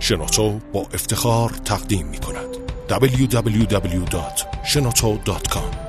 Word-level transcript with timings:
شنوتو 0.00 0.58
با 0.72 0.80
افتخار 0.80 1.50
تقدیم 1.50 2.06
می 2.06 2.18
کند. 2.18 2.56
www.shenoto.com 2.88 5.88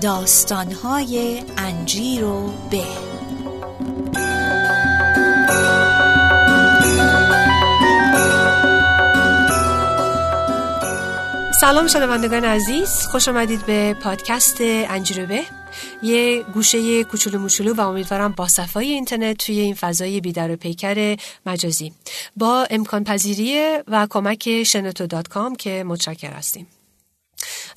داستانهای 0.00 1.42
انجیر 1.56 2.24
و 2.24 2.52
به 2.70 2.84
سلام 11.60 11.86
شنوندگان 11.86 12.44
عزیز 12.44 12.88
خوش 12.88 13.28
آمدید 13.28 13.66
به 13.66 13.94
پادکست 13.94 14.56
انجیر 14.60 15.26
به 15.26 15.42
یه 16.02 16.42
گوشه 16.54 17.04
کوچولو 17.04 17.38
موچولو 17.38 17.74
و 17.74 17.80
امیدوارم 17.80 18.32
با 18.32 18.48
صفای 18.48 18.92
اینترنت 18.92 19.36
توی 19.36 19.58
این 19.58 19.74
فضای 19.74 20.20
بیدر 20.20 20.50
و 20.50 20.56
پیکر 20.56 21.16
مجازی. 21.46 21.92
با 22.36 22.66
امکان 22.70 23.04
پذیری 23.04 23.78
و 23.88 24.06
کمک 24.10 24.62
شنوتو 24.62 25.06
dot 25.06 25.28
com 25.28 25.56
که 25.56 25.84
متشکر 25.86 26.30
هستیم. 26.30 26.66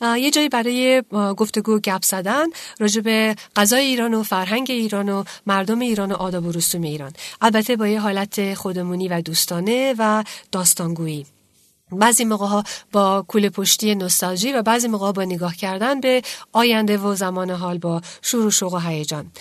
یه 0.02 0.32
جایی 0.32 0.49
برای 0.49 1.04
گفتگو 1.12 1.80
گپ 1.80 2.04
زدن 2.04 2.46
راجع 2.80 3.02
به 3.02 3.35
غذای 3.55 3.85
ایران 3.85 4.13
و 4.13 4.23
فرهنگ 4.23 4.68
ایران 4.70 5.09
و 5.09 5.23
مردم 5.46 5.80
ایران 5.80 6.12
و 6.12 6.16
آداب 6.16 6.46
و 6.46 6.52
رسوم 6.52 6.82
ایران. 6.82 7.13
البته 7.41 7.76
با 7.76 7.88
یه 7.88 7.99
حالت 7.99 8.54
خودمونی 8.54 9.07
و 9.07 9.21
دوستانه 9.21 9.96
و 9.98 10.23
داستانگویی. 10.52 11.26
بعضی 11.91 12.25
موقع 12.25 12.45
ها 12.45 12.63
با 12.91 13.25
کول 13.27 13.49
پشتی 13.49 13.95
نوستالژی 13.95 14.53
و 14.53 14.61
بعضی 14.61 14.88
موقع 14.88 15.11
با 15.11 15.23
نگاه 15.23 15.55
کردن 15.55 15.99
به 15.99 16.21
آینده 16.53 16.98
و 16.98 17.15
زمان 17.15 17.49
حال 17.49 17.77
با 17.77 18.01
شور 18.21 18.46
و 18.46 18.51
شوق 18.51 18.73
و 18.73 18.77
هیجان. 18.77 19.31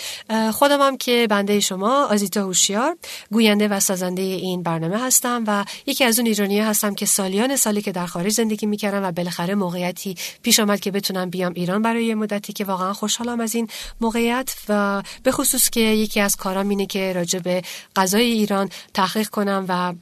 خودم 0.52 0.80
هم 0.80 0.96
که 0.96 1.26
بنده 1.30 1.60
شما 1.60 2.04
آزیتا 2.04 2.42
هوشیار 2.42 2.96
گوینده 3.32 3.68
و 3.68 3.80
سازنده 3.80 4.22
این 4.22 4.62
برنامه 4.62 4.98
هستم 4.98 5.44
و 5.46 5.64
یکی 5.86 6.04
از 6.04 6.18
اون 6.18 6.28
ایرانی 6.28 6.60
هستم 6.60 6.94
که 6.94 7.06
سالیان 7.06 7.56
سالی 7.56 7.82
که 7.82 7.92
در 7.92 8.06
خارج 8.06 8.32
زندگی 8.32 8.66
می‌کردم 8.66 9.02
و 9.02 9.12
بالاخره 9.12 9.54
موقعیتی 9.54 10.16
پیش 10.42 10.60
آمد 10.60 10.80
که 10.80 10.90
بتونم 10.90 11.30
بیام 11.30 11.52
ایران 11.56 11.82
برای 11.82 12.14
مدتی 12.14 12.52
که 12.52 12.64
واقعا 12.64 12.92
خوشحالم 12.92 13.40
از 13.40 13.54
این 13.54 13.68
موقعیت 14.00 14.54
و 14.68 15.02
به 15.22 15.32
خصوص 15.32 15.70
که 15.70 15.80
یکی 15.80 16.20
از 16.20 16.36
کارام 16.36 16.68
اینه 16.68 16.86
که 16.86 17.12
راجع 17.12 17.38
به 17.38 17.62
غذای 17.96 18.30
ایران 18.32 18.68
تحقیق 18.94 19.28
کنم 19.28 19.64
و 19.68 19.94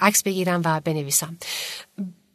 عکس 0.00 0.22
بگیرم 0.22 0.62
و 0.64 0.80
بنویسم. 0.80 1.36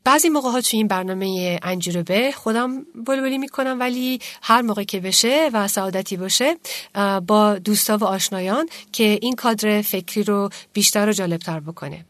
بعضی 0.04 0.30
موقع 0.30 0.50
ها 0.50 0.62
تو 0.62 0.78
این 0.78 0.88
برنامه 0.88 1.60
انجروبه 1.64 2.32
خودم 2.32 2.86
بلبلی 3.06 3.38
می‌کنم 3.38 3.80
ولی 3.80 4.20
هر 4.42 4.62
موقع 4.62 4.84
که 4.84 5.00
بشه 5.00 5.50
و 5.54 5.68
سعادتی 5.68 6.18
باشه 6.18 6.56
با 7.28 7.58
دوستا 7.58 7.98
و 7.98 8.04
آشنایان 8.04 8.70
که 8.92 9.20
این 9.22 9.36
کادر 9.36 9.82
فکری 9.82 10.24
رو 10.24 10.50
بیشتر 10.74 11.10
و 11.10 11.14
جالبتر 11.14 11.60
بکنه. 11.60 12.06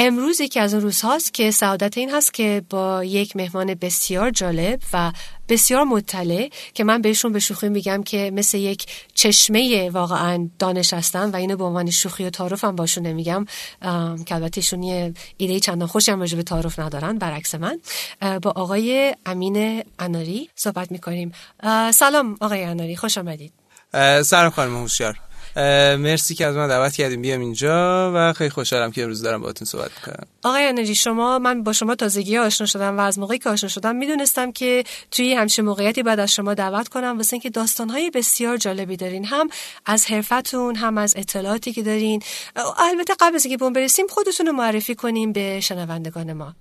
امروز 0.00 0.40
یکی 0.40 0.60
از 0.60 0.74
اون 0.74 0.82
روزهاست 0.82 1.34
که 1.34 1.50
سعادت 1.50 1.98
این 1.98 2.10
هست 2.10 2.34
که 2.34 2.62
با 2.70 3.04
یک 3.04 3.36
مهمان 3.36 3.74
بسیار 3.74 4.30
جالب 4.30 4.80
و 4.92 5.12
بسیار 5.48 5.84
مطلع 5.84 6.48
که 6.74 6.84
من 6.84 7.02
بهشون 7.02 7.32
به 7.32 7.38
شوخی 7.38 7.68
میگم 7.68 8.02
که 8.02 8.30
مثل 8.34 8.58
یک 8.58 8.86
چشمه 9.14 9.90
واقعا 9.90 10.48
دانش 10.58 10.94
هستن 10.94 11.30
و 11.30 11.36
اینو 11.36 11.56
به 11.56 11.64
عنوان 11.64 11.90
شوخی 11.90 12.24
و 12.24 12.30
تعارف 12.30 12.64
هم 12.64 12.76
باشون 12.76 13.06
نمیگم 13.06 13.44
که 14.26 14.34
البته 14.34 14.58
ایشون 14.58 14.82
یه 14.82 15.14
ایده 15.36 15.60
چندان 15.60 15.88
خوشی 15.88 16.10
هم 16.10 16.18
به 16.18 16.42
تعارف 16.42 16.78
ندارن 16.78 17.18
برعکس 17.18 17.54
من. 17.54 17.80
با 18.42 18.50
آقای 18.50 19.14
امین 19.26 19.82
اناری 19.98 20.50
صحبت 20.54 20.92
می‌کنیم. 20.92 21.32
سلام 21.94 22.36
آقای 22.40 22.64
اناری 22.64 22.96
خوش 22.96 23.18
آمدید. 23.18 23.52
سلام 24.22 24.50
خانم 24.50 24.76
هوشیار. 24.76 25.27
مرسی 25.98 26.34
که 26.34 26.46
از 26.46 26.56
من 26.56 26.68
دعوت 26.68 26.92
کردیم 26.92 27.22
بیام 27.22 27.40
اینجا 27.40 28.12
و 28.14 28.32
خیلی 28.32 28.50
خوشحالم 28.50 28.90
که 28.90 29.02
امروز 29.02 29.22
دارم 29.22 29.40
باهاتون 29.40 29.66
صحبت 29.66 29.90
می‌کنم. 29.96 30.26
آقای 30.44 30.64
انرژی 30.64 30.94
شما 30.94 31.38
من 31.38 31.62
با 31.62 31.72
شما 31.72 31.94
تازگی 31.94 32.38
آشنا 32.38 32.66
شدم 32.66 32.98
و 32.98 33.00
از 33.00 33.18
موقعی 33.18 33.38
که 33.38 33.50
آشنا 33.50 33.68
شدم 33.68 33.96
می‌دونستم 33.96 34.52
که 34.52 34.84
توی 35.10 35.34
همچین 35.34 35.64
موقعیتی 35.64 36.02
بعد 36.02 36.20
از 36.20 36.34
شما 36.34 36.54
دعوت 36.54 36.88
کنم 36.88 37.16
واسه 37.16 37.34
اینکه 37.34 37.50
داستانهای 37.50 38.10
بسیار 38.10 38.56
جالبی 38.56 38.96
دارین. 38.96 39.24
هم 39.24 39.48
از 39.86 40.06
حرفتون 40.06 40.76
هم 40.76 40.98
از 40.98 41.14
اطلاعاتی 41.16 41.72
که 41.72 41.82
دارین. 41.82 42.22
البته 42.78 43.14
قبل 43.20 43.34
از 43.34 43.46
اینکه 43.46 43.70
برسیم 43.70 44.06
خودتون 44.06 44.46
رو 44.46 44.52
معرفی 44.52 44.94
کنیم 44.94 45.32
به 45.32 45.60
شنوندگان 45.60 46.32
ما. 46.32 46.54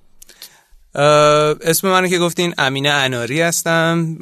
اسم 1.61 1.89
منو 1.89 2.07
که 2.07 2.19
گفتین 2.19 2.53
امینه 2.57 2.89
اناری 2.89 3.41
هستم. 3.41 4.17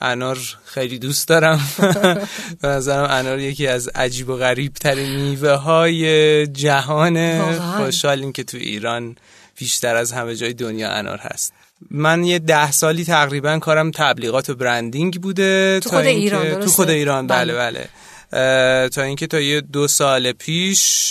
انار 0.00 0.38
خیلی 0.64 0.98
دوست 0.98 1.28
دارم. 1.28 1.60
به 2.62 2.68
نظرم 2.68 3.06
انار 3.10 3.38
یکی 3.38 3.66
از 3.66 3.88
عجیب 3.88 4.28
و 4.28 4.36
غریب 4.36 4.72
ترین 4.72 5.16
میوه 5.16 5.50
های 5.50 6.46
جهان 6.46 7.42
خوشحالیم 7.60 8.32
که 8.32 8.44
تو 8.44 8.56
ایران 8.56 9.16
بیشتر 9.58 9.96
از 9.96 10.12
همه 10.12 10.34
جای 10.34 10.52
دنیا 10.52 10.90
انار 10.90 11.18
هست. 11.18 11.52
من 11.90 12.24
یه 12.24 12.38
ده 12.38 12.72
سالی 12.72 13.04
تقریبا 13.04 13.58
کارم 13.58 13.90
تبلیغات 13.90 14.50
و 14.50 14.54
برندینگ 14.54 15.20
بوده. 15.20 15.80
تو 15.80 15.90
خود 15.90 16.06
ایران 16.06 16.60
تو 16.60 16.68
خود 16.68 16.90
ایران 16.90 17.26
بله 17.26 17.54
بله, 17.54 17.88
بله. 18.32 18.88
تا 18.88 19.02
اینکه 19.02 19.26
تا 19.26 19.40
یه 19.40 19.60
دو 19.60 19.88
سال 19.88 20.32
پیش 20.32 21.08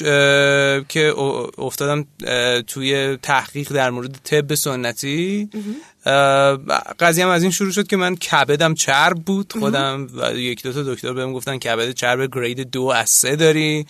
که 0.90 1.14
افتادم 1.58 2.06
توی 2.68 3.18
تحقیق 3.22 3.74
در 3.74 3.90
مورد 3.90 4.20
طب 4.24 4.56
سنتی. 4.56 5.50
قضیه 7.00 7.26
هم 7.26 7.32
از 7.32 7.42
این 7.42 7.52
شروع 7.52 7.72
شد 7.72 7.88
که 7.88 7.98
من 7.98 8.16
کبدم 8.16 8.74
چرب 8.74 9.18
بود 9.18 9.54
خودم 9.60 10.08
و 10.16 10.34
یک 10.34 10.64
دو 10.64 10.74
تا 10.74 10.94
دکتر 10.94 11.14
بهم 11.14 11.34
گفتن 11.34 11.58
کبد 11.58 11.92
چرب 11.92 12.36
گرید 12.36 12.72
دو 12.72 12.84
از 12.84 13.10
سه 13.10 13.36
داری. 13.36 13.86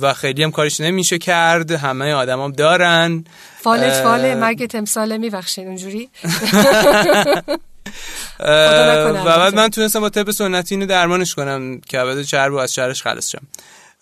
و 0.00 0.14
خیلی 0.16 0.42
هم 0.42 0.50
کارش 0.50 0.80
نمیشه 0.80 1.18
کرد 1.18 1.70
همه 1.70 2.12
آدم 2.12 2.40
هم 2.40 2.52
دارن 2.52 3.24
فالج 3.60 3.92
فاله 3.92 4.34
مرگ 4.34 4.66
تمثاله 4.66 5.18
میبخشین 5.18 5.66
اونجوری. 5.66 6.08
و 8.38 9.24
بعد 9.24 9.54
من 9.54 9.68
تونستم 9.68 10.00
با 10.00 10.08
طب 10.08 10.30
سنتی 10.30 10.74
اینو 10.74 10.86
درمانش 10.86 11.34
کنم 11.34 11.80
کبد 11.80 12.22
چرب 12.22 12.52
و 12.52 12.56
از 12.56 12.74
شرش 12.74 13.02
خلاص 13.02 13.30
شم. 13.30 13.42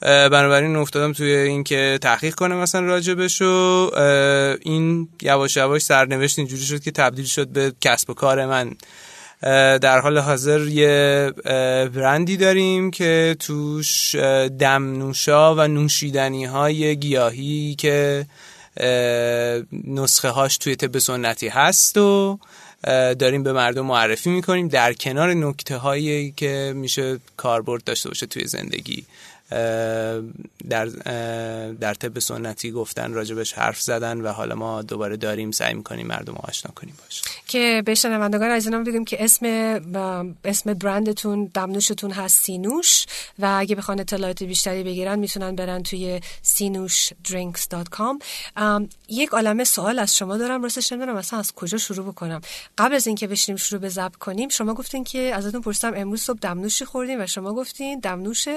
بنابراین 0.04 0.76
افتادم 0.76 1.12
توی 1.12 1.32
این 1.32 1.64
که 1.64 1.98
تحقیق 2.02 2.34
کنم 2.34 2.56
مثلا 2.56 2.80
راجبش 2.80 3.42
و 3.42 3.90
این 4.62 5.08
یواش 5.22 5.56
یواش 5.56 5.82
سرنوشت 5.82 6.38
اینجوری 6.38 6.62
شد 6.62 6.82
که 6.82 6.90
تبدیل 6.90 7.24
شد 7.24 7.48
به 7.48 7.72
کسب 7.80 8.10
و 8.10 8.14
کار 8.14 8.46
من. 8.46 8.72
در 9.78 10.00
حال 10.00 10.18
حاضر 10.18 10.60
یه 10.60 11.32
برندی 11.94 12.36
داریم 12.36 12.90
که 12.90 13.36
توش 13.40 14.14
دمنوشا 14.58 15.54
و 15.54 15.68
نوشیدنی 15.68 16.44
های 16.44 16.96
گیاهی 16.96 17.74
که 17.78 18.26
نسخه 19.84 20.28
هاش 20.28 20.58
توی 20.58 20.76
طب 20.76 20.98
سنتی 20.98 21.48
هست 21.48 21.96
و 21.96 22.38
داریم 23.18 23.42
به 23.42 23.52
مردم 23.52 23.86
معرفی 23.86 24.30
می‌کنیم 24.30 24.68
در 24.68 24.92
کنار 24.92 25.34
نکته 25.34 25.76
هایی 25.76 26.32
که 26.36 26.72
میشه 26.76 27.18
کاربرد 27.36 27.84
داشته 27.84 28.08
باشه 28.08 28.26
توی 28.26 28.46
زندگی. 28.46 29.04
در 30.68 30.86
در 31.80 31.94
طب 31.94 32.18
سنتی 32.18 32.70
گفتن 32.70 33.12
راجبش 33.12 33.52
حرف 33.52 33.80
زدن 33.80 34.20
و 34.20 34.28
حالا 34.28 34.54
ما 34.54 34.82
دوباره 34.82 35.16
داریم 35.16 35.50
سعی 35.50 35.74
می‌کنیم 35.74 36.06
مردم 36.06 36.34
آشنا 36.34 36.72
کنیم 36.72 36.94
باش. 37.04 37.22
که 37.46 37.82
به 37.86 37.92
از 38.50 38.66
اینم 38.66 38.84
بگیم 38.84 39.04
که 39.04 39.24
اسم 39.24 39.46
اسم 40.44 40.74
برندتون 40.74 41.50
دمنوشتون 41.54 42.10
هست 42.10 42.44
سینوش 42.44 43.06
و 43.38 43.56
اگه 43.58 43.74
بخوان 43.74 44.00
اطلاعات 44.00 44.42
بیشتری 44.42 44.82
بگیرن 44.82 45.18
می‌تونن 45.18 45.56
برن 45.56 45.82
توی 45.82 46.20
sinushdrinks.com 46.44 48.22
یک 49.08 49.28
عالمه 49.30 49.64
سوال 49.64 49.98
از 49.98 50.16
شما 50.16 50.36
دارم 50.36 50.62
راستش 50.62 50.92
نمی‌دونم 50.92 51.16
مثلا 51.16 51.38
از 51.38 51.52
کجا 51.52 51.78
شروع 51.78 52.06
بکنم. 52.06 52.40
قبل 52.78 52.94
از 52.94 53.06
اینکه 53.06 53.26
بشینیم 53.26 53.56
شروع 53.56 53.80
به 53.80 53.88
ضبط 53.88 54.16
کنیم 54.16 54.48
شما 54.48 54.74
گفتین 54.74 55.04
که 55.04 55.18
ازتون 55.18 55.60
پرسیدم 55.60 55.92
امروز 55.96 56.22
صبح 56.22 56.38
دمنوشی 56.38 56.84
خوردین 56.84 57.22
و 57.22 57.26
شما 57.26 57.54
گفتین 57.54 58.00
دمنوش 58.00 58.48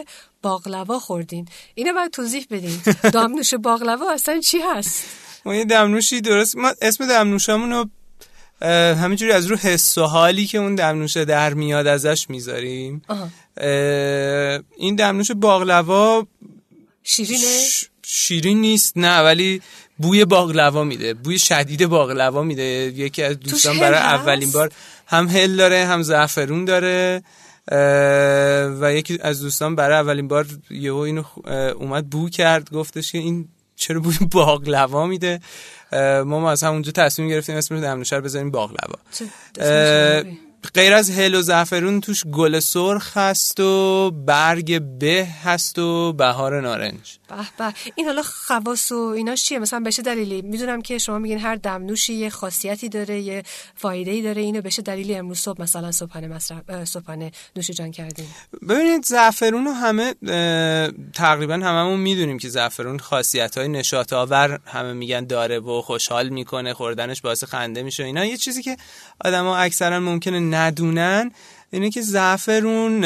باقلوا 0.42 1.00
خوردین. 1.00 1.48
اینو 1.75 1.94
باید 1.94 2.12
توضیح 2.12 2.48
بدین. 2.51 2.81
دمنوش 3.13 3.54
باقلوا 3.54 4.12
اصلا 4.12 4.39
چی 4.39 4.57
هست؟ 4.60 5.04
ما 5.45 5.56
یه 5.56 5.66
دمنوشی 5.66 6.22
درست 6.22 6.56
ما 6.56 6.74
اسم 6.81 7.07
دمنوشمون 7.07 7.72
رو 7.72 7.86
همینجوری 8.95 9.31
از 9.31 9.45
رو 9.45 9.56
حس 9.56 9.98
و 9.98 10.06
حالی 10.06 10.48
که 10.48 10.57
اون 10.57 10.75
دمنوشه 10.75 11.25
در 11.25 11.54
میاد 11.54 11.88
ازش 11.88 12.30
می‌ذاریم. 12.30 13.01
این 14.78 14.95
دمنوش 14.95 15.31
باقلوا 15.31 16.28
شیرینه؟ 17.04 17.60
شیرین 18.04 18.62
نیست 18.62 18.98
نه 18.98 19.19
ولی 19.19 19.62
بوی 19.98 20.25
باقلوا 20.25 20.84
میده. 20.84 21.13
بوی 21.13 21.39
شدید 21.39 21.86
باقلوا 21.86 22.44
میده. 22.44 22.63
یکی 22.63 23.24
از 23.24 23.39
دوستان 23.39 23.80
برای 23.80 24.00
اولین 24.00 24.51
بار 24.51 24.72
هم 25.07 25.28
هل 25.28 25.56
داره 25.56 25.86
هم 25.86 26.01
زعفرون 26.01 26.66
داره. 26.66 27.24
و 28.81 28.94
یکی 28.94 29.19
از 29.22 29.42
دوستان 29.42 29.75
برای 29.75 29.98
اولین 29.98 30.28
بار 30.28 30.46
یهو 30.69 30.98
اینو 30.98 31.24
اومد 31.75 32.10
بو 32.10 32.30
کرد 32.30 32.72
گفتش 32.72 33.12
که 33.12 33.18
این 33.18 33.48
چرا 33.75 34.00
بوی 34.00 34.18
باقلوا 34.31 35.06
میده 35.06 35.40
ما 36.25 36.52
از 36.52 36.64
همونجا 36.64 36.92
تصمیم 36.92 37.30
گرفتیم 37.30 37.56
اسم 37.56 37.75
رو 37.75 38.22
بذاریم 38.22 38.52
باقلوا. 38.52 39.00
غیر 40.74 40.94
از 40.94 41.12
هل 41.12 41.36
و 41.36 41.42
زعفرون 41.42 42.02
توش 42.02 42.25
گل 42.25 42.60
سرخ 42.60 43.18
هست 43.18 43.60
و 43.60 44.12
برگ 44.12 44.81
به 45.00 45.28
هست 45.44 45.80
و 45.80 46.14
بهار 46.14 46.62
نارنج. 46.62 47.18
به 47.30 47.36
به 47.58 47.74
این 47.96 48.06
حالا 48.08 48.22
خواص 48.22 48.92
و 48.92 48.96
ایناش 48.96 49.46
چیه؟ 49.46 49.60
مثلا 49.60 49.80
به 49.80 49.92
چه 49.92 50.02
دلیلی؟ 50.02 50.42
می‌دونم 50.42 50.81
که 50.81 50.98
شما 50.98 51.19
میگین 51.19 51.40
هر 51.40 51.56
دمنوشی 51.56 52.14
یه 52.14 52.30
خاصیتی 52.30 52.90
داره 52.90 53.22
یه 53.22 53.44
فایده 53.75 54.12
ای 54.12 54.22
داره 54.22 54.42
اینو 54.42 54.62
به 54.62 54.69
چه 54.69 54.81
دلیلی 54.81 55.16
امروز 55.16 55.40
صبح 55.40 55.62
مثلا 55.62 55.92
صبحانه 55.92 56.28
مصرف 56.28 56.84
صبحانه 56.84 57.31
نوش 57.56 57.72
جان 57.72 57.92
کردین؟ 57.92 58.25
ببینید 58.70 59.06
زعفرون 59.06 59.66
رو 59.66 59.72
همه 59.72 60.13
تقریبا 61.13 61.54
هممون 61.54 62.00
می‌دونیم 62.00 62.38
که 62.38 62.50
زعفرون 62.50 63.00
خاصیت 63.00 63.58
های 63.58 63.68
نشاط 63.68 64.13
آور 64.13 64.60
همه 64.66 64.94
میگن 64.94 65.25
داره 65.25 65.60
و 65.60 65.81
خوشحال 65.81 66.30
می‌کنه 66.30 66.74
خوردنش 66.74 67.22
باعث 67.22 67.44
خنده 67.44 67.84
میشه 67.84 68.04
اینا. 68.04 68.25
یه 68.25 68.38
چیزی 68.38 68.63
که 68.63 68.78
آدما 69.25 69.58
اکثرا 69.58 70.00
ممکنه 70.00 70.40
ندونن 70.57 71.31
اینه 71.71 71.89
که 71.89 72.01
زعفرون 72.01 73.04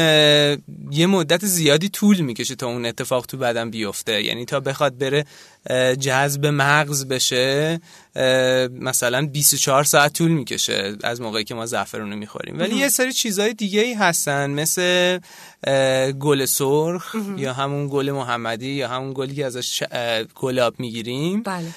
یه 0.91 1.07
مدت 1.07 1.45
زیادی 1.45 1.89
طول 1.89 2.19
می‌کشه 2.19 2.55
تا 2.55 2.67
اون 2.67 2.85
اتفاق 2.85 3.25
تو 3.25 3.37
بدن 3.37 3.69
بیفته. 3.69 4.23
یعنی 4.23 4.45
تا 4.45 4.59
بخواد 4.59 4.97
بره 4.97 5.25
جذب 5.95 6.45
مغز 6.45 7.07
بشه 7.07 7.79
مثلا 8.79 9.25
24 9.25 9.83
ساعت 9.83 10.13
طول 10.13 10.31
می‌کشه 10.31 10.95
از 11.03 11.21
موقعی 11.21 11.43
که 11.43 11.55
ما 11.55 11.65
زعفرون 11.65 12.11
رو 12.11 12.17
می‌خوریم. 12.17 12.59
ولی 12.59 12.75
یه 12.75 12.89
سری 12.89 13.13
چیزهای 13.13 13.53
دیگه 13.53 13.81
ای 13.81 13.93
هستن 13.93 14.49
مثل 14.49 15.19
گل 16.19 16.45
سرخ 16.45 17.15
یا 17.37 17.53
همون 17.53 17.87
گل 17.87 18.11
محمدی 18.11 18.71
یا 18.71 18.87
همون 18.87 19.13
گلی 19.15 19.35
که 19.35 19.45
ازش 19.45 19.83
گلاب 20.35 20.79
می‌گیریم. 20.79 21.43
بله. 21.43 21.67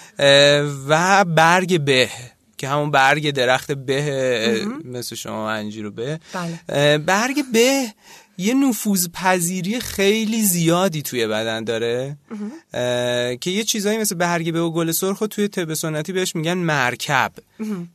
و 0.89 1.25
برگ 1.25 1.81
به. 1.81 2.09
که 2.65 2.71
همون 2.71 2.91
برگ 2.91 3.31
درخت 3.31 3.73
به 3.73 4.67
مثل 4.85 5.17
شما 5.17 5.51
انجیر 5.51 5.87
و 5.87 5.91
به 5.91 6.21
بله. 6.33 6.99
برگ 6.99 7.45
به 7.53 7.93
یه 8.39 8.55
نفوذ 8.55 9.09
پذیری 9.09 9.81
خیلی 9.81 10.43
زیادی 10.43 11.03
توی 11.03 11.27
بدن 11.27 11.65
داره 11.65 12.17
که 13.41 13.51
یه 13.51 13.65
چیزایی 13.65 13.99
مثل 13.99 14.15
برگ 14.15 14.53
به 14.53 14.61
و 14.61 14.71
گل 14.71 14.93
سرخ 14.93 15.19
رو 15.19 15.27
توی 15.27 15.49
طب 15.49 15.75
سنتی 15.75 16.13
بهش 16.13 16.37
میگن 16.37 16.55
مرکب. 16.55 17.33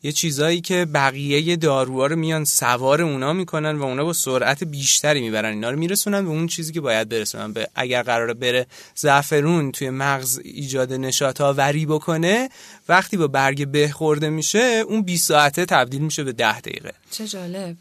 یه 0.03 0.11
چیزایی 0.11 0.61
که 0.61 0.85
بقیه 0.93 1.55
داروها 1.55 2.05
رو 2.05 2.15
میان 2.15 2.45
سوار 2.45 3.01
اونا 3.01 3.33
می‌کنن 3.33 3.75
و 3.75 3.83
اونا 3.83 4.05
با 4.05 4.13
سرعت 4.13 4.63
بیشتری 4.63 5.21
می‌برن. 5.21 5.53
اینا 5.53 5.69
رو 5.69 5.79
میرسونن 5.79 6.21
به 6.21 6.29
اون 6.29 6.47
چیزی 6.47 6.73
که 6.73 6.81
باید 6.81 7.09
برسونن. 7.09 7.53
به 7.53 7.67
اگر 7.75 8.03
قراره 8.03 8.33
بره 8.33 8.67
زعفرون 8.95 9.71
توی 9.71 9.89
مغز 9.89 10.39
ایجاد 10.43 10.93
نشاط 10.93 11.41
آوری 11.41 11.85
بکنه 11.85 12.49
وقتی 12.89 13.17
با 13.17 13.27
برگ 13.27 13.67
به 13.67 13.89
خورده 13.89 14.29
میشه 14.29 14.83
اون 14.87 15.01
20 15.01 15.27
ساعته 15.27 15.65
تبدیل 15.65 16.01
میشه 16.01 16.23
به 16.23 16.31
10 16.31 16.59
دقیقه. 16.59 16.91
چه 17.11 17.27
جالب. 17.27 17.75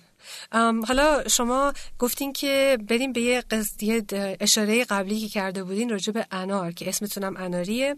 حالا 0.89 1.29
شما 1.29 1.73
گفتین 1.99 2.33
که 2.33 2.79
بریم 2.89 3.13
به 3.13 3.21
یه 3.21 3.41
قضیه 3.41 4.05
اشاره 4.41 4.85
قبلی 4.85 5.21
که 5.21 5.29
کرده 5.29 5.65
بودین 5.65 5.91
راجع 5.91 6.13
به 6.13 6.27
انار 6.31 6.73
که 6.73 6.89
اسمتونم 6.89 7.37
اناریه. 7.37 7.97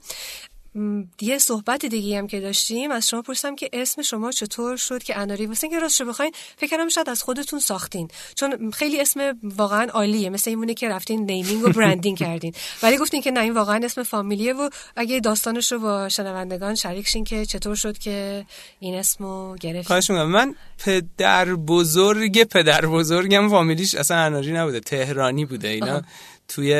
یه 1.20 1.38
صحبت 1.38 1.86
دیگه 1.86 2.18
هم 2.18 2.26
که 2.26 2.40
داشتیم 2.40 2.90
از 2.90 3.08
شما 3.08 3.22
پرسیدم 3.22 3.56
که 3.56 3.70
اسم 3.72 4.02
شما 4.02 4.32
چطور 4.32 4.76
شد 4.76 5.02
که 5.02 5.18
اناری 5.18 5.46
واسه 5.46 5.64
اینکه 5.64 5.78
راستش 5.78 6.02
بخواین 6.02 6.32
فکر 6.56 6.70
کردم 6.70 6.88
شاید 6.88 7.08
از 7.08 7.22
خودتون 7.22 7.60
ساختین. 7.60 8.08
چون 8.34 8.70
خیلی 8.70 9.00
اسم 9.00 9.38
واقعا 9.42 9.86
عالیه 9.92 10.30
مثل 10.30 10.50
اینونه 10.50 10.74
که 10.74 10.88
رفتین 10.88 11.30
نیمینگ 11.30 11.64
و 11.64 11.68
برندینگ 11.68 12.18
کردین. 12.18 12.54
ولی 12.82 12.96
گفتین 12.98 13.22
که 13.22 13.30
نه 13.30 13.40
این 13.40 13.54
واقعا 13.54 13.80
اسم 13.84 14.02
فامیلیه 14.02 14.52
و 14.52 14.68
اگه 14.96 15.20
داستانش 15.20 15.72
رو 15.72 15.78
با 15.78 16.08
شنوندگان 16.08 16.74
شریک 16.74 17.08
شین 17.08 17.24
که 17.24 17.46
چطور 17.46 17.74
شد 17.74 17.98
که 17.98 18.46
این 18.80 18.94
اسمو 18.94 19.56
گرفتین. 19.56 19.82
خواهش 19.82 20.10
می‌کنم. 20.10 20.30
من 20.30 20.54
پدر 20.84 21.54
بزرگ 21.54 22.44
پدر 22.44 22.86
بزرگم 22.86 23.48
فامیلیش 23.48 23.94
اصلا 23.94 24.16
اناری 24.16 24.52
نبوده 24.52 24.80
تهرانی 24.80 25.44
بوده 25.44 25.68
اینا. 25.68 25.92
آها. 25.92 26.02
توی 26.48 26.74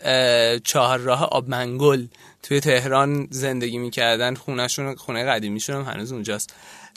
اه، 0.00 0.58
چهارراه 0.58 1.24
آب 1.24 1.48
منگل 1.48 2.06
توی 2.42 2.60
تهران 2.60 3.28
زندگی 3.30 3.78
می‌کردن 3.78 4.34
خونهشون 4.34 4.94
خونه 4.94 5.24
قدیمیشون 5.24 5.76
هم 5.76 5.92
هنوز 5.92 6.12
اونجاست. 6.12 6.54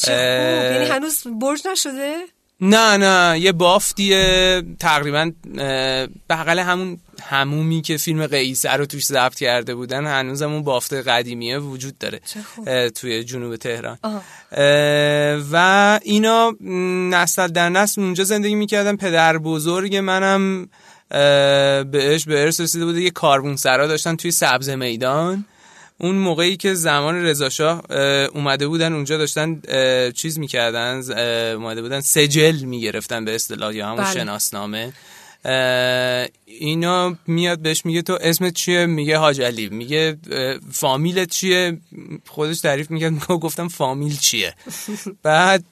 یعنی 0.08 0.86
هنوز 0.86 1.24
برج 1.42 1.68
نشده؟ 1.72 2.16
نه 2.62 2.98
نه 2.98 3.40
یه 3.40 3.52
بافتیه 3.52 4.64
تقریبا 4.80 5.32
بغل 6.30 6.60
همون 6.60 7.00
همومی 7.24 7.82
که 7.82 7.98
فیلم 7.98 8.28
قیصر 8.28 8.78
رو 8.78 8.86
توش 8.86 9.06
ضبط 9.06 9.36
کرده 9.36 9.76
بودن 9.76 10.06
هنوز 10.06 10.42
هم 10.42 10.54
اون 10.54 10.64
بافت 10.64 10.94
قدیمیه 10.94 11.60
وجود 11.60 11.98
داره 11.98 12.22
توی 12.90 13.24
جنوب 13.24 13.56
تهران. 13.56 13.98
اه، 14.04 14.20
و 15.52 16.00
اینا 16.04 16.54
نسل 17.10 17.48
در 17.48 17.70
نسل 17.70 18.02
اونجا 18.02 18.24
زندگی 18.24 18.56
می‌کردن. 18.56 18.96
پدر 18.96 19.38
بزرگ 19.38 19.96
منم 19.96 20.68
بهش 21.92 22.26
به 22.26 22.42
ارث 22.42 22.60
رسیده 22.60 22.86
بوده 22.86 23.02
یه 23.02 23.12
کاربون 23.12 23.56
سرا 23.56 23.88
داشتن 23.88 24.16
توی 24.16 24.32
سبز 24.32 24.70
میدان. 24.70 25.46
اون 25.98 26.16
موقعی 26.16 26.58
که 26.58 26.74
زمان 26.74 27.16
رضاشاه 27.16 27.84
اه، 27.90 28.00
اومده 28.26 28.68
بودن 28.68 28.94
اونجا 28.94 29.18
داشتن 29.18 29.62
چیز 30.12 30.40
می‌کردن 30.40 31.02
اومده 31.56 31.82
بودن 31.82 32.02
سجل 32.02 32.56
می‌گرفتن 32.56 33.26
به 33.26 33.36
اصطلاح 33.36 33.76
یا 33.76 33.88
همون 33.88 34.04
بله. 34.04 34.14
شناسنامه. 34.14 34.94
اینا 36.46 37.18
میاد 37.28 37.60
بهش 37.60 37.86
میگه 37.86 38.02
تو 38.02 38.18
اسمت 38.22 38.54
چیه؟ 38.54 38.86
میگه 38.86 39.18
حاج 39.18 39.42
علی. 39.42 39.70
میگه 39.70 40.18
فامیلت 40.72 41.30
چیه؟ 41.30 41.78
خودش 42.28 42.60
تعریف 42.60 42.92
می‌کرد. 42.92 43.12
میگه 43.12 43.26
گفتم 43.46 43.68
فامیل 43.68 44.18
چیه؟ 44.18 44.56
بعد 45.24 45.64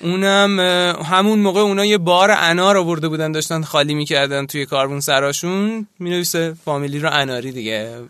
اونم 0.00 0.60
همون 1.04 1.38
موقع 1.38 1.60
اونا 1.60 1.84
یه 1.84 1.98
بار 1.98 2.30
انار 2.30 2.76
آورده 2.76 3.08
بودن 3.08 3.32
داشتن 3.32 3.62
خالی 3.62 3.94
می‌کردن 3.94 4.46
توی 4.46 4.66
کاربون 4.66 5.00
سراشون. 5.00 5.86
می‌نویسه 5.98 6.54
فامیلی 6.64 6.98
رو 6.98 7.08
اناری 7.12 7.52
دیگه. 7.52 8.00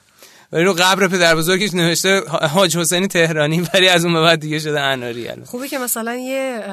ولی 0.53 0.65
رو 0.65 0.73
قبر 0.73 1.09
پدر 1.09 1.37
بزرگش 1.37 1.75
نوشته 1.75 2.21
حاج 2.27 2.77
حسین 2.77 3.07
تهرانی 3.07 3.61
ولی 3.75 3.89
از 3.89 4.05
اون 4.05 4.15
به 4.15 4.21
بعد 4.21 4.41
دیگه 4.41 4.59
شده 4.59 4.81
اناری 4.81 5.29
الان. 5.29 5.45
خوبه 5.45 5.69
که 5.69 5.79
مثلا 5.79 6.15
یه 6.15 6.65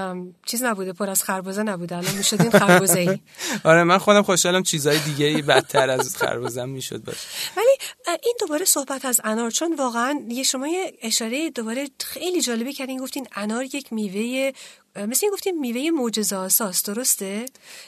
چیز 0.46 0.64
نبوده 0.64 0.94
پر 0.94 1.10
از 1.10 1.24
خربزه 1.24 1.64
نبوده. 1.64 1.98
الان 1.98 2.16
می‌شدین 2.16 2.52
خربزه 2.52 3.00
ای 3.00 3.20
آره 3.72 3.84
من 3.84 3.98
خودم 3.98 4.22
خوشحالم 4.22 4.64
چیزای 4.64 5.00
دیگه 5.00 5.26
ای 5.26 5.42
بدتر 5.42 5.90
از 5.90 6.18
خربزم 6.18 6.70
می‌شد 6.70 7.04
باشه. 7.04 7.20
ولی 7.58 7.78
این 8.24 8.36
دوباره 8.40 8.66
صحبت 8.66 9.06
از 9.06 9.22
انار 9.24 9.52
چون 9.52 9.76
واقعا 9.76 10.20
یه 10.30 10.44
شما 10.44 10.68
یه 10.68 10.94
اشاره 11.02 11.50
دوباره 11.50 11.88
خیلی 12.00 12.42
جالبی 12.42 12.74
کردین 12.74 13.00
گفتین 13.00 13.28
انار 13.36 13.64
یک 13.64 13.94
میوه 13.94 14.52
مثل 14.96 15.26
این 15.26 15.34
گفتین 15.34 15.60
میوه 15.60 15.92
معجزه 15.92 16.36
آساست 16.36 16.88
درسته؟ 16.88 17.46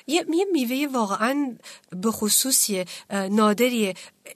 یه 0.08 0.26
میوه 0.52 0.88
واقعا 0.94 1.56
به 1.90 2.12
خصوصیه 2.12 2.86
اه، 3.10 3.28
نادریه. 3.28 3.94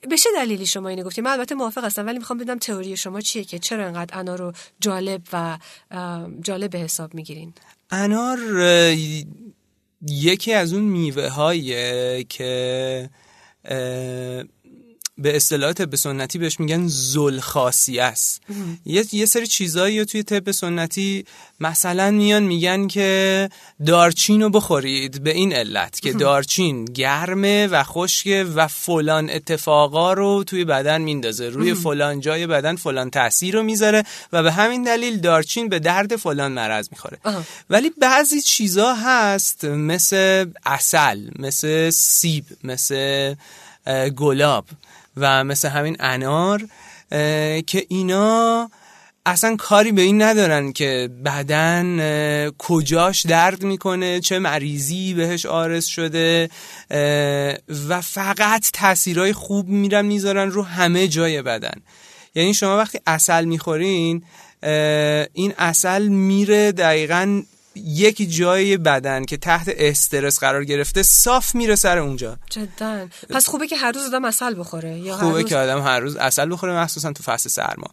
به 0.09 0.17
چه 0.17 0.29
دلیلی 0.35 0.65
شما 0.65 0.89
اینو 0.89 1.03
گفتین 1.03 1.23
من 1.23 1.31
البته 1.31 1.55
موافق 1.55 1.85
هستم 1.85 2.05
ولی 2.05 2.17
می‌خوام 2.17 2.39
بدونم 2.39 2.59
تئوری 2.59 2.97
شما 2.97 3.21
چیه 3.21 3.43
که 3.43 3.59
چرا 3.59 3.85
انقدر 3.85 4.19
انار 4.19 4.39
رو 4.39 4.53
جالب 4.79 5.21
و 5.33 5.57
جالب 6.41 6.69
به 6.71 6.77
حساب 6.77 7.13
می‌گیرین؟ 7.13 7.53
انار 7.91 8.39
یکی 10.07 10.53
از 10.53 10.73
اون 10.73 10.83
میوه 10.83 11.27
هاییه 11.27 12.25
که 12.29 13.09
به 15.21 15.35
اصطلاح 15.35 15.73
طب 15.73 15.95
سنتی 15.95 16.39
بهش 16.39 16.59
میگن 16.59 16.87
زلخاصی 16.87 17.99
است. 17.99 18.41
یه 18.85 19.05
یه 19.11 19.25
سری 19.25 19.47
چیزایی 19.47 19.99
رو 19.99 20.05
توی 20.05 20.23
طب 20.23 20.51
سنتی 20.51 21.25
مثلا 21.59 22.11
میان 22.11 22.43
میگن 22.43 22.87
که 22.87 23.49
دارچین 23.85 24.41
رو 24.41 24.49
بخورید 24.49 25.23
به 25.23 25.31
این 25.31 25.53
علت 25.53 25.99
که 25.99 26.13
دارچین 26.13 26.85
گرمه 26.85 27.67
و 27.67 27.83
خشکه 27.83 28.43
و 28.55 28.67
فلان 28.67 29.29
اتفاقا 29.29 30.13
رو 30.13 30.43
توی 30.43 30.65
بدن 30.65 31.01
میندازه. 31.01 31.49
روی 31.49 31.73
فلان 31.73 32.19
جای 32.19 32.47
بدن 32.47 32.75
فلان 32.75 33.09
تاثیر 33.09 33.55
رو 33.55 33.63
می‌ذاره 33.63 34.03
و 34.33 34.43
به 34.43 34.51
همین 34.51 34.83
دلیل 34.83 35.19
دارچین 35.19 35.69
به 35.69 35.79
درد 35.79 36.15
فلان 36.15 36.51
مرض 36.51 36.87
می‌خوره. 36.91 37.19
ولی 37.69 37.91
بعضی 38.01 38.41
چیزا 38.41 38.93
هست 38.93 39.65
مثل 39.65 40.45
اصل 40.65 41.29
مثل 41.39 41.89
سیب 41.89 42.45
مثل 42.63 43.35
گلاب. 44.17 44.65
و 45.17 45.43
مثل 45.43 45.69
همین 45.69 45.97
انار 45.99 46.67
که 47.61 47.85
اینا 47.89 48.69
اصلا 49.25 49.55
کاری 49.55 49.91
به 49.91 50.01
این 50.01 50.21
ندارن 50.21 50.71
که 50.71 51.09
بدن 51.25 52.49
کجاش 52.57 53.25
درد 53.25 53.63
می‌کنه 53.63 54.19
چه 54.19 54.39
مریضی 54.39 55.13
بهش 55.13 55.45
آرز 55.45 55.85
شده 55.85 56.49
و 57.89 58.01
فقط 58.01 58.69
تاثیرهای 58.73 59.33
خوب 59.33 59.67
میرن 59.67 60.05
می‌ذارن 60.05 60.51
رو 60.51 60.63
همه 60.63 61.07
جای 61.07 61.41
بدن. 61.41 61.81
یعنی 62.35 62.53
شما 62.53 62.77
وقتی 62.77 62.99
اصل 63.07 63.45
می‌خورین 63.45 64.23
این 65.33 65.53
اصل 65.57 66.07
میره 66.07 66.71
دقیقا 66.71 67.41
یک 67.75 68.35
جای 68.37 68.77
بدن 68.77 69.25
که 69.25 69.37
تحت 69.37 69.69
استرس 69.77 70.39
قرار 70.39 70.65
گرفته 70.65 71.03
صاف 71.03 71.55
میره 71.55 71.75
سر 71.75 71.97
اونجا. 71.97 72.37
جدا. 72.49 73.07
پس 73.29 73.47
خوبه 73.47 73.67
که 73.67 73.75
هر 73.75 73.91
روز 73.91 74.03
آدم 74.03 74.25
اصل 74.25 74.59
بخوره 74.59 74.99
یا 74.99 75.15
هر 75.15 75.21
خوبه 75.23 75.41
روز... 75.41 75.49
که 75.49 75.57
آدم 75.57 75.81
هر 75.81 75.99
روز 75.99 76.15
اصل 76.15 76.51
بخوره 76.51 76.73
مخصوصا 76.73 77.13
تو 77.13 77.23
فصل 77.23 77.49
سرما. 77.49 77.87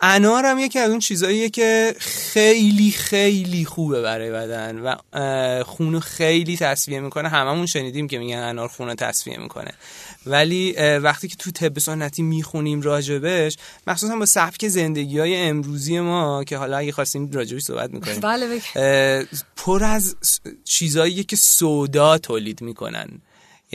انار 0.00 0.44
هم 0.46 0.58
یکی 0.58 0.78
از 0.78 0.90
اون 0.90 0.98
چیزاییه 0.98 1.50
که 1.50 1.94
خیلی 1.98 2.90
خیلی 2.90 3.64
خوبه 3.64 4.02
برای 4.02 4.30
بدن 4.30 4.78
و 4.78 4.94
خونو 5.64 6.00
خیلی 6.00 6.56
تصفیه 6.56 7.00
می‌کنه. 7.00 7.28
هممون 7.28 7.66
شنیدیم 7.66 8.08
که 8.08 8.18
میگن 8.18 8.38
انار 8.38 8.68
خونو 8.68 8.94
تصفیه 8.94 9.38
می‌کنه. 9.38 9.70
ولی 10.26 10.72
وقتی 10.98 11.28
که 11.28 11.36
تو 11.36 11.50
طب 11.50 11.78
سنتی 11.78 12.22
می‌خونیم 12.22 12.82
راجبش 12.82 13.56
مخصوصا 13.86 14.16
با 14.16 14.26
سبک 14.26 14.68
زندگی 14.68 15.18
های 15.18 15.36
امروزی 15.36 16.00
ما 16.00 16.44
که 16.44 16.56
حالا 16.56 16.76
اگه 16.76 16.92
خواستیم 16.92 17.30
راجبش 17.32 17.62
صحبت 17.62 17.90
می‌کنیم 17.90 18.20
بله 18.20 18.60
پر 19.56 19.84
از 19.84 20.16
س- 20.20 20.40
چیزایی 20.64 21.24
که 21.24 21.36
سودا 21.36 22.18
تولید 22.18 22.62
می‌کنن. 22.62 23.08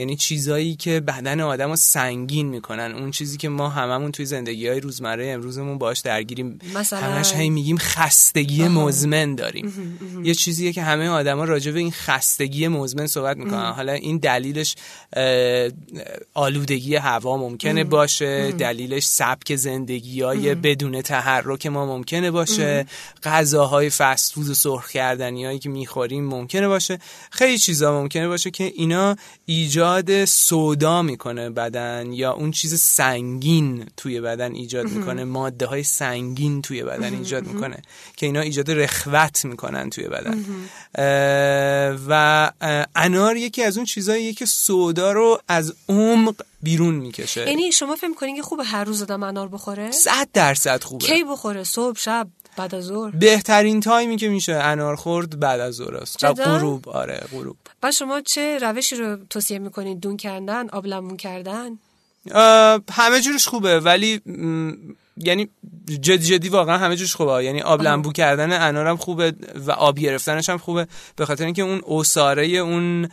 یعنی 0.00 0.16
چیزایی 0.16 0.76
که 0.76 1.00
بدن 1.00 1.40
آدم 1.40 1.70
رو 1.70 1.76
سنگین 1.76 2.48
می‌کنن. 2.48 2.92
اون 2.92 3.10
چیزی 3.10 3.36
که 3.36 3.48
ما 3.48 3.68
هممون 3.68 4.12
توی 4.12 4.26
زندگی 4.26 4.68
های 4.68 4.80
روزمره 4.80 5.28
امروزمون 5.28 5.78
باش 5.78 5.98
درگیریم. 5.98 6.58
مثلا؟ 6.74 7.00
همش 7.00 7.32
هی 7.32 7.50
میگیم 7.50 7.78
خستگی 7.78 8.68
مزمن 8.68 9.34
داریم. 9.34 9.72
یه 10.24 10.34
چیزیه 10.34 10.72
که 10.72 10.82
همه 10.82 11.08
آدما 11.08 11.44
راجع 11.44 11.72
به 11.72 11.78
این 11.78 11.90
خستگی 11.90 12.68
مزمن 12.68 13.06
صحبت 13.06 13.36
می‌کنن. 13.36 13.72
حالا 13.72 13.92
این 13.92 14.18
دلیلش 14.18 14.74
اه، 15.12 15.70
آلودگی 16.34 16.96
هوا 16.96 17.36
ممکنه 17.36 17.84
باشه. 17.84 18.52
دلیلش 18.52 19.04
سبک 19.04 19.56
زندگی 19.56 20.20
های 20.22 20.54
بدون 20.54 21.02
تحرک 21.02 21.66
ما 21.66 21.86
ممکنه 21.86 22.30
باشه. 22.30 22.86
غذاهای 23.22 23.90
فست 23.90 24.32
فود 24.32 24.48
و 24.48 24.54
سرخ 24.54 24.90
کردنی 24.90 25.44
هایی 25.44 25.58
که 25.58 25.68
می‌خوریم 25.68 26.24
ممکنه 26.24 26.68
باشه. 26.68 26.98
خیلی 27.30 27.58
چیزا 27.58 28.02
ممکنه 28.02 28.28
باشه 28.28 28.50
که 28.50 28.72
اینا 28.76 29.16
ایجاد 29.46 29.89
سودا 30.26 31.02
می‌کنه 31.02 31.50
بدن 31.50 32.12
یا 32.12 32.32
اون 32.32 32.50
چیز 32.50 32.80
سنگین 32.80 33.86
توی 33.96 34.20
بدن 34.20 34.54
ایجاد 34.54 34.88
می‌کنه 34.88 35.24
ماده 35.24 35.66
های 35.66 35.82
سنگین 35.82 36.62
توی 36.62 36.82
بدن 36.82 37.14
ایجاد 37.14 37.46
می‌کنه 37.46 37.82
که 38.16 38.26
اینا 38.26 38.40
ایجاد 38.40 38.70
رخوت 38.70 39.44
می‌کنن 39.44 39.90
توی 39.90 40.08
بدن. 40.08 40.44
و 42.08 42.52
انار 42.96 43.36
یکی 43.36 43.62
از 43.62 43.76
اون 43.76 43.86
چیزاییه 43.86 44.32
که 44.32 44.46
سودا 44.46 45.12
رو 45.12 45.40
از 45.48 45.74
عمق 45.88 46.34
بیرون 46.62 46.94
می‌کشه. 46.94 47.48
یعنی 47.48 47.72
شما 47.72 47.96
فکر 47.96 48.14
کنین 48.14 48.36
که 48.36 48.42
خوبه 48.42 48.64
هر 48.64 48.84
روز 48.84 49.02
آدم 49.02 49.22
انار 49.22 49.48
بخوره؟ 49.48 49.90
صد 49.90 50.28
درصد 50.32 50.82
خوبه. 50.82 51.06
کی 51.06 51.24
بخوره؟ 51.24 51.64
صبح 51.64 51.98
شب؟ 51.98 52.28
بعد 52.56 52.74
از 52.74 52.84
ظهر. 52.84 53.10
بهترین 53.10 53.80
تایمی 53.80 54.16
که 54.16 54.28
میشه 54.28 54.52
انار 54.52 54.96
خورد 54.96 55.40
بعد 55.40 55.60
از 55.60 55.74
ظهر 55.74 55.96
است؟ 55.96 56.24
غروب. 56.24 56.88
آره 56.88 57.20
غروب. 57.32 57.56
بعد 57.80 57.92
شما 57.92 58.20
چه 58.20 58.58
روشی 58.58 58.96
رو 58.96 59.16
توصیه 59.30 59.58
می‌کنین 59.58 59.98
دون 59.98 60.16
کردن 60.16 60.68
آب 60.68 60.86
لیمون 60.86 61.16
کردن؟ 61.16 61.78
همه 62.92 63.20
جورش 63.20 63.48
خوبه 63.48 63.80
ولی 63.80 64.20
یعنی 65.16 65.48
جدی 66.00 66.18
جدی 66.18 66.48
واقعا 66.48 66.78
همه 66.78 66.96
جورش 66.96 67.14
خوبه. 67.14 67.44
یعنی 67.44 67.62
آب 67.62 67.82
لمبو 67.82 68.12
کردن 68.12 68.52
انارم 68.52 68.96
خوبه 68.96 69.34
و 69.66 69.70
آب 69.70 69.98
گرفتنش 69.98 70.48
هم 70.48 70.58
خوبه 70.58 70.86
به 71.16 71.26
خاطر 71.26 71.44
اینکه 71.44 71.62
اون 71.62 71.82
اساره 71.88 72.46
اون 72.46 73.08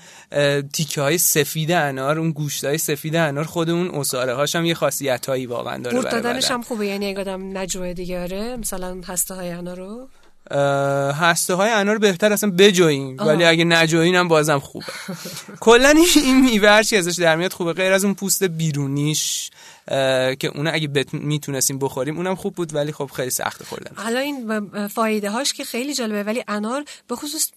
تیکه 0.74 1.02
های 1.02 1.18
سفید 1.18 1.72
انار 1.72 2.20
اون 2.20 2.32
گوشت 2.32 2.66
های 2.66 2.78
سفید 2.78 3.16
انار 3.16 3.44
خود 3.44 3.70
اون 3.70 3.96
اساره 3.96 4.34
هاش 4.34 4.56
هم 4.56 4.66
یه 4.66 4.74
خاصیت 4.74 5.30
هایی 5.30 5.46
واقعا 5.46 5.78
داره 5.78 6.00
قورت 6.00 6.12
دادنش. 6.12 6.52
هم 6.52 6.62
خوبه 6.62 6.88
یعنی 6.88 7.08
اگه 7.10 7.20
آدم 7.20 7.58
نجوه 7.58 7.94
دیگه 7.94 8.22
آره 8.22 8.56
مثلا 8.56 9.02
هسته 9.08 9.36
های 9.36 9.50
انار 9.50 9.78
رو 9.78 10.10
هسته 11.20 11.54
های 11.54 11.70
انار 11.72 11.98
بهتر 11.98 12.34
اصلا 12.34 12.52
بجوییم 12.58 13.18
ولی 13.20 13.46
اگه 13.46 13.64
نجویین 13.64 14.16
هم 14.16 14.28
بازم 14.28 14.60
خوبه. 14.60 14.86
کلا 15.60 15.94
این- 16.16 16.42
میوه 16.46 16.70
هر 16.70 16.84
چی 16.84 16.98
ازش 16.98 17.20
در 17.20 17.36
میاد 17.36 17.54
خوبه 17.54 17.74
غیر 17.74 17.94
از 17.94 18.06
اون 18.06 18.14
پوست 18.14 18.44
بیرونیش 18.44 19.50
که 20.40 20.52
اون 20.56 20.68
اگه 20.68 20.88
بت... 20.88 21.14
می‌تونستیم 21.14 21.80
بخوریم 21.80 22.18
اونم 22.18 22.36
خوب 22.36 22.56
بود 22.56 22.76
ولی 22.76 22.92
خب 22.92 23.12
خیلی 23.16 23.30
سخت 23.30 23.64
خوردن. 23.64 23.92
حالا 23.96 24.20
این 24.20 24.88
فایده 24.88 25.30
هاش 25.30 25.54
که 25.54 25.64
خیلی 25.64 25.94
جالبه 25.94 26.24
ولی 26.24 26.44
انار 26.48 26.86
به 27.08 27.16
خصوص 27.16 27.48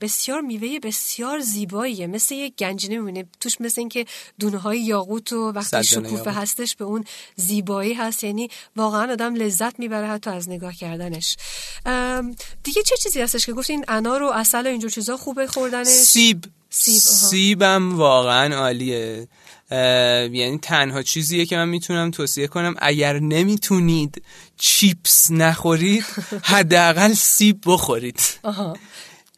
بسیار 0.00 0.40
میوه 0.40 0.78
بسیار 0.78 1.40
زیباییه. 1.40 2.06
مثل 2.06 2.34
یه 2.34 2.50
گنجینه 2.58 2.94
میمونه 2.94 3.24
توش 3.40 3.60
مثل 3.60 3.80
اینکه 3.80 4.04
دونه 4.38 4.58
های 4.58 4.80
یاقوت 4.80 5.32
و 5.32 5.52
وقتی 5.52 5.84
شکوفه. 5.84 6.30
هستش 6.30 6.76
به 6.76 6.84
اون 6.84 7.04
زیبایی 7.36 7.94
هست. 7.94 8.24
یعنی 8.24 8.48
واقعا 8.76 9.12
آدم 9.12 9.34
لذت 9.34 9.78
می‌بره 9.78 10.06
حتی 10.06 10.30
از 10.30 10.48
نگاه 10.48 10.74
کردنش. 10.74 11.36
دیگه 12.62 12.82
چه 12.82 12.96
چیزی 12.96 13.20
هستش 13.20 13.46
که 13.46 13.52
گفتین؟ 13.52 13.84
انار 13.88 14.22
و 14.22 14.26
اصل 14.26 14.66
و 14.66 14.68
اینجور 14.68 14.90
چیزا 14.90 15.16
خوبه 15.16 15.46
خوردنش؟ 15.46 15.86
سیب. 15.86 16.44
سیب، 16.70 16.94
آها. 16.94 17.28
سیبم 17.28 17.96
واقعا 17.98 18.56
عالیه. 18.56 19.28
یعنی 20.32 20.58
تنها 20.62 21.02
چیزیه 21.02 21.46
که 21.46 21.56
من 21.56 21.68
می‌تونم 21.68 22.10
توصیه 22.10 22.46
کنم 22.46 22.74
اگر 22.78 23.18
نمی‌تونید 23.18 24.22
چیپس 24.58 25.30
نخورید 25.30 26.04
حداقل 26.42 27.14
سیب 27.14 27.60
بخورید. 27.66 28.20
آها. 28.42 28.76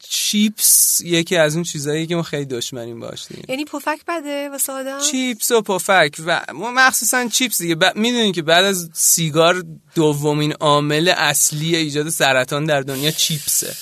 چیپس 0.08 1.00
یکی 1.04 1.36
از 1.36 1.54
اون 1.54 1.64
چیزایی 1.64 2.06
که 2.06 2.16
ما 2.16 2.22
خیلی 2.22 2.44
دشمنیم 2.44 3.00
باش 3.00 3.26
دیگه. 3.28 3.42
یعنی 3.48 3.64
پفک 3.64 3.98
بده 4.08 4.48
واسه 4.48 4.72
آدم؟ 4.72 5.00
چیپس 5.10 5.50
و 5.50 5.62
پفک 5.62 6.14
و 6.26 6.40
مخصوصا 6.54 7.28
چیپس 7.28 7.62
دیگه. 7.62 7.74
ب... 7.74 7.84
می‌دونین 7.96 8.32
که 8.32 8.42
بعد 8.42 8.64
از 8.64 8.90
سیگار 8.92 9.64
دومین 9.94 10.52
عامل 10.52 11.12
اصلی 11.16 11.76
ایجاد 11.76 12.08
سرطان 12.08 12.64
در 12.64 12.80
دنیا 12.80 13.10
چیپسه. 13.10 13.76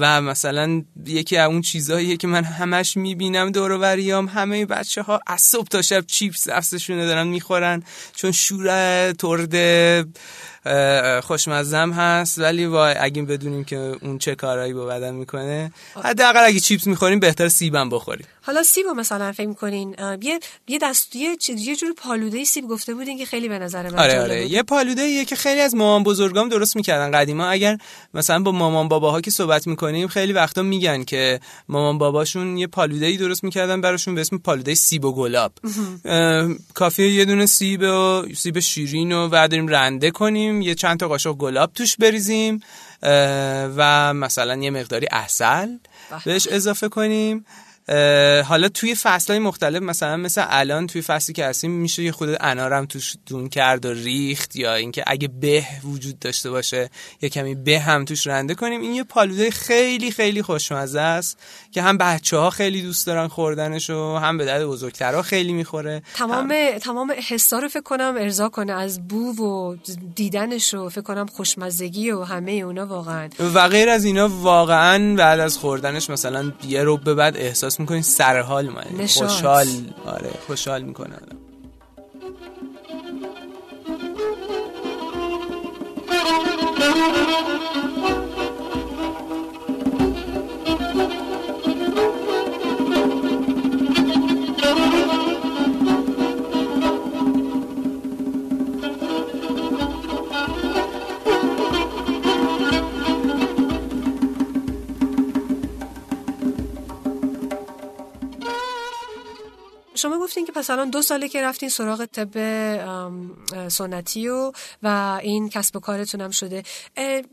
و 0.00 0.20
مثلا 0.22 0.82
یکی 1.06 1.36
از 1.36 1.48
اون 1.48 1.60
چیزهاییه 1.60 2.16
که 2.16 2.26
من 2.26 2.44
همش 2.44 2.96
می‌بینم 2.96 3.50
دور 3.50 3.72
و 3.72 4.28
همه 4.28 4.66
بچه 4.66 5.02
ها 5.02 5.20
از 5.26 5.40
صبح 5.40 5.68
تا 5.68 5.82
شب 5.82 6.06
چیپس 6.06 6.48
دستشونه 6.48 7.06
دارن 7.06 7.26
می‌خورن 7.26 7.82
چون 8.14 8.32
شور 8.32 9.12
ترده 9.12 10.04
خوشمزم 11.22 11.90
هست 11.92 12.38
ولی 12.38 12.66
وای 12.66 12.94
اگه 13.00 13.22
بدونیم 13.22 13.64
که 13.64 13.76
اون 13.76 14.18
چه 14.18 14.34
کارهایی 14.34 14.72
با 14.72 14.86
بدن 14.86 15.14
می‌کنه 15.14 15.72
حداقل 16.04 16.44
اگه 16.44 16.60
چیپس 16.60 16.86
می‌خوریم 16.86 17.20
بهتر 17.20 17.48
سیبم 17.48 17.88
بخوریم. 17.88 18.26
حالا 18.42 18.62
سیب 18.62 18.86
مثلا 18.86 19.32
فکر 19.32 19.52
کنین 19.52 19.96
یه 20.22 20.40
یه 20.68 20.78
دست 20.82 21.16
یه, 21.16 21.36
یه 21.48 21.76
جور 21.76 21.94
پالوده 21.96 22.44
سیب 22.44 22.68
گفته 22.68 22.94
بودین 22.94 23.18
که 23.18 23.24
خیلی 23.24 23.48
به 23.48 23.58
نظر 23.58 23.90
من 23.90 23.98
آره 23.98 24.20
آره. 24.20 24.42
بود. 24.42 24.52
یه 24.52 24.62
پالوده 24.62 25.02
ایه 25.02 25.24
که 25.24 25.36
خیلی 25.36 25.60
از 25.60 25.74
مامان 25.74 26.02
بزرگام 26.02 26.48
درست 26.48 26.76
می‌کردن. 26.76 27.18
قدیما 27.18 27.46
اگر 27.46 27.78
مثلا 28.14 28.38
با 28.42 28.52
مامان 28.52 28.88
باباها 28.88 29.20
که 29.20 29.30
صحبت 29.30 29.66
می‌کنیم 29.66 30.08
خیلی 30.08 30.32
وقتا 30.32 30.62
میگن 30.62 31.04
که 31.04 31.40
مامان 31.68 31.98
باباشون 31.98 32.56
یه 32.56 32.66
پالوده 32.66 33.06
ای 33.06 33.16
درست 33.16 33.44
می‌کردن 33.44 33.80
براشون 33.80 34.14
به 34.14 34.20
اسم 34.20 34.38
پالوده 34.38 34.74
سیب 34.74 35.04
و 35.04 35.14
گلاب. 35.14 35.52
کافیه 36.74 37.10
یه 37.12 37.24
دونه 37.24 37.46
سیب 37.46 37.82
و 37.82 38.24
سیب 38.36 38.58
شیرین 38.58 39.12
رو 39.12 39.28
برداریم 39.28 39.68
رنده 39.68 40.10
کنیم. 40.10 40.49
یه 40.50 40.74
چند 40.74 41.00
تا 41.00 41.08
قاشق 41.08 41.32
گلاب 41.32 41.72
توش 41.72 41.96
بریزیم 41.96 42.60
و 43.76 44.14
مثلا 44.14 44.56
یه 44.56 44.70
مقداری 44.70 45.06
عسل 45.06 45.76
بهش 46.24 46.48
اضافه 46.50 46.88
کنیم. 46.88 47.44
حالا 48.44 48.68
توی 48.68 48.94
فصلهای 48.94 49.38
مختلف 49.38 49.82
مثلا 49.82 50.16
مثل 50.16 50.44
الان 50.48 50.86
توی 50.86 51.02
فصلی 51.02 51.34
که 51.34 51.44
هستیم 51.44 51.70
میشه 51.70 52.02
یه 52.02 52.12
خود 52.12 52.28
انارم 52.40 52.86
توش 52.86 53.16
دون 53.26 53.48
کرد 53.48 53.86
و 53.86 53.92
ریخت 53.92 54.56
یا 54.56 54.74
اینکه 54.74 55.04
اگه 55.06 55.28
به 55.28 55.64
وجود 55.84 56.18
داشته 56.18 56.50
باشه 56.50 56.90
یه 57.22 57.28
کمی 57.28 57.54
به 57.54 57.78
هم 57.78 58.04
توش 58.04 58.26
رنده 58.26 58.54
کنیم. 58.54 58.80
این 58.80 58.94
یه 58.94 59.04
پالوده 59.04 59.50
خیلی 59.50 60.10
خیلی 60.10 60.42
خوشمزه 60.42 61.00
است 61.00 61.38
که 61.72 61.82
هم 61.82 61.98
بچه 61.98 62.36
ها 62.36 62.50
خیلی 62.50 62.82
دوست 62.82 63.06
دارن 63.06 63.28
خوردنش 63.28 63.90
و 63.90 64.16
هم 64.16 64.38
به 64.38 64.44
درد 64.44 64.64
بزرگترها 64.64 65.22
خیلی 65.22 65.52
می‌خوره. 65.52 66.02
تمام 66.14 66.54
تمام 66.80 67.12
حسا 67.28 67.58
رو 67.58 67.68
فکر 67.68 67.82
کنم 67.82 68.14
ارضا 68.18 68.48
کنه 68.48 68.72
از 68.72 69.08
بو 69.08 69.32
و 69.32 69.76
دیدنش 70.14 70.74
رو 70.74 70.88
فکر 70.88 71.00
کنم 71.00 71.26
خوشمزگی 71.26 72.10
و 72.10 72.22
همه 72.22 72.52
اونا 72.52 72.86
واقعا. 72.86 73.28
و 73.54 73.68
غیر 73.68 73.88
از 73.88 74.04
اینا 74.04 74.28
واقعا 74.28 75.14
بعد 75.14 75.40
از 75.40 75.58
خوردنش 75.58 76.10
مثلا 76.10 76.52
یه 76.68 76.82
رو 76.82 76.96
به 76.96 77.14
بعد 77.14 77.36
احساس 77.36 77.79
می‌کنین 77.80 78.02
سر 78.02 78.40
حال 78.40 78.68
من 78.68 78.84
نشاط. 78.98 79.28
خوشحال 79.28 79.66
آره 80.06 80.30
خوشحال 80.46 80.82
می‌کنه 80.82 81.14
آدم. 81.16 81.36
پس 110.60 110.70
الان 110.70 110.90
دو 110.90 111.02
ساله 111.02 111.28
که 111.28 111.42
رفتین 111.42 111.68
سراغ 111.68 112.04
طب 112.04 112.28
سنتی 113.68 114.28
و 114.28 114.52
و 114.82 115.18
این 115.22 115.48
کسب 115.48 115.76
و 115.76 115.80
کارتون 115.80 116.20
هم 116.20 116.30
شده. 116.30 116.62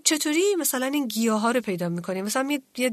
چطوری 0.04 0.42
مثلا 0.60 0.86
این 0.86 1.08
گیاه 1.08 1.42
ها 1.42 1.52
رو 1.52 1.62
پیدا 1.62 1.90
می‌کنین؟ 1.90 2.24
مثلا 2.24 2.60
یه 2.78 2.92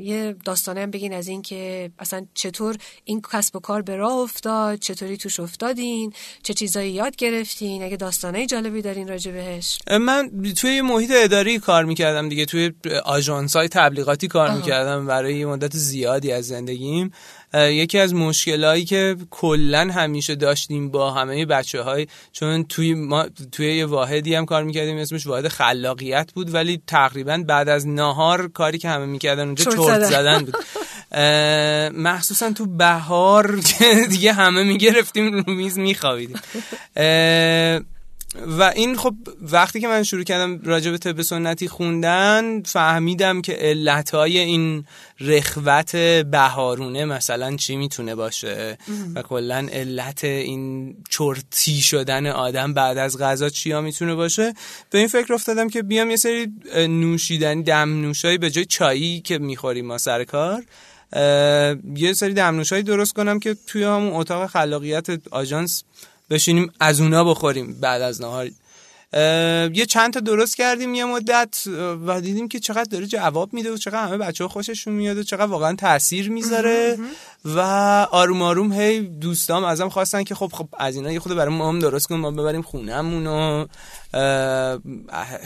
یه 0.00 0.36
داستانه 0.44 0.80
هم 0.80 0.90
بگین 0.90 1.14
از 1.14 1.28
این 1.28 1.42
که 1.42 1.90
اصلا 1.98 2.26
چطور 2.34 2.76
این 3.04 3.22
کسب 3.32 3.56
و 3.56 3.60
کار 3.60 3.82
به 3.82 3.96
راه 3.96 4.12
افتاد 4.12 4.78
چطوری 4.78 5.16
توش 5.16 5.40
افتادین 5.40 6.12
چه 6.42 6.54
چیزایی 6.54 6.92
یاد 6.92 7.16
گرفتین؟ 7.16 7.82
اگه 7.82 7.96
داستانه 7.96 8.46
جالبی 8.46 8.82
دارین 8.82 9.08
راجع 9.08 9.32
بهش. 9.32 9.78
من 10.00 10.30
توی 10.56 10.80
محیط 10.80 11.10
اداری 11.14 11.58
کار 11.58 11.84
می‌کردم 11.84 12.28
دیگه. 12.28 12.44
توی 12.44 12.72
آژانس 13.04 13.56
های 13.56 13.68
تبلیغاتی 13.68 14.28
کار 14.28 14.50
می‌کردم. 14.50 15.06
برای 15.06 15.44
مدت 15.44 15.76
زیادی 15.76 16.32
از 16.32 16.46
زندگیم. 16.46 17.10
یکی 17.54 17.98
از 17.98 18.14
مشکلهایی 18.14 18.84
که 18.84 19.16
کلا 19.30 19.90
همیشه 19.92 20.34
داشتیم 20.34 20.90
با 20.90 21.10
همه 21.10 21.46
بچه 21.46 21.82
های 21.82 22.06
چون 22.32 22.64
توی 22.64 22.94
ما 22.94 23.26
توی 23.52 23.76
یه 23.76 23.86
واحدی 23.86 24.34
هم 24.34 24.46
کار 24.46 24.62
می‌کردیم 24.62 24.96
اسمش 24.96 25.26
واحد 25.26 25.48
خلاقیت 25.48 26.32
بود 26.34 26.54
ولی 26.54 26.82
تقریبا 26.86 27.44
بعد 27.46 27.68
از 27.68 27.88
نهار 27.88 28.48
کاری 28.48 28.78
که 28.78 28.88
همه 28.88 29.06
می‌کردن 29.06 29.44
اونجا 29.44 29.64
چرت 29.64 30.04
زدن 30.04 30.38
بود. 30.38 30.56
مخصوصا 31.94 32.52
تو 32.52 32.66
بهار 32.66 33.60
دیگه 34.10 34.32
همه 34.32 34.62
می‌گرفتیم 34.62 35.32
رو 35.32 35.52
میز 35.52 35.78
میخوابیدیم. 35.78 36.40
و 38.46 38.62
این 38.62 38.96
خب 38.96 39.14
وقتی 39.40 39.80
که 39.80 39.88
من 39.88 40.02
شروع 40.02 40.22
کردم 40.22 40.60
راجع 40.64 40.90
به 40.90 40.98
طب 40.98 41.22
سنتی 41.22 41.68
خوندن 41.68 42.62
فهمیدم 42.62 43.42
که 43.42 43.52
علتهای 43.52 44.38
این 44.38 44.84
رخوت 45.20 45.96
بهارونه 46.30 47.04
مثلا 47.04 47.56
چی 47.56 47.76
می‌تونه 47.76 48.14
باشه؟ 48.14 48.78
و 49.14 49.22
کلا 49.22 49.68
علت 49.72 50.24
این 50.24 50.96
چرتی 51.10 51.80
شدن 51.80 52.26
آدم 52.26 52.74
بعد 52.74 52.98
از 52.98 53.18
غذا 53.18 53.48
چیا 53.48 53.80
می‌تونه 53.80 54.14
باشه؟ 54.14 54.54
به 54.90 54.98
این 54.98 55.08
فکر 55.08 55.34
افتادم 55.34 55.68
که 55.68 55.82
بیام 55.82 56.10
یه 56.10 56.16
سری 56.16 56.52
نوشیدنی 56.76 57.62
دم 57.62 58.00
نوشایی 58.00 58.38
به 58.38 58.50
جای 58.50 58.64
چایی 58.64 59.20
که 59.20 59.38
می‌خوریم 59.38 59.86
ما 59.86 59.98
سر 59.98 60.24
کار 60.24 60.64
یه 61.96 62.12
سری 62.14 62.34
دمنوشایی 62.34 62.82
درست 62.82 63.14
کنم 63.14 63.40
که 63.40 63.56
توی 63.66 63.82
همون 63.82 64.12
اتاق 64.12 64.46
خلاقیت 64.46 65.06
آژانس 65.30 65.84
بشینیم 66.30 66.72
از 66.80 67.00
اونا 67.00 67.24
بخوریم 67.24 67.80
بعد 67.80 68.02
از 68.02 68.20
نهار 68.20 68.50
یه 69.74 69.86
چند 69.88 70.12
تا 70.12 70.20
درست 70.20 70.56
کردیم 70.56 70.94
یه 70.94 71.04
مدت 71.04 71.62
و 72.06 72.20
دیدیم 72.20 72.48
که 72.48 72.60
چقدر 72.60 72.84
داره 72.84 73.06
جواب 73.06 73.54
میده 73.54 73.72
و 73.72 73.76
چقدر 73.76 74.06
همه 74.06 74.16
بچه 74.16 74.44
ها 74.44 74.48
خوششون 74.48 74.94
میاد 74.94 75.18
و 75.18 75.22
چقدر 75.22 75.46
واقعا 75.46 75.74
تاثیر 75.74 76.30
می‌ذاره. 76.30 76.98
و 77.44 77.60
آروم 78.10 78.42
آروم 78.42 78.72
هی 78.72 79.00
دوستام 79.00 79.64
ازم 79.64 79.88
خواستن 79.88 80.24
که 80.24 80.34
خب 80.34 80.50
خب 80.52 80.68
از 80.78 80.96
اینا 80.96 81.12
یه 81.12 81.20
خود 81.20 81.34
برای 81.34 81.54
ما 81.54 81.68
هم 81.68 81.78
درست 81.78 82.06
کنیم 82.06 82.20
ما 82.20 82.30
ببریم 82.30 82.62
خونهمون 82.62 83.26
و 83.26 83.66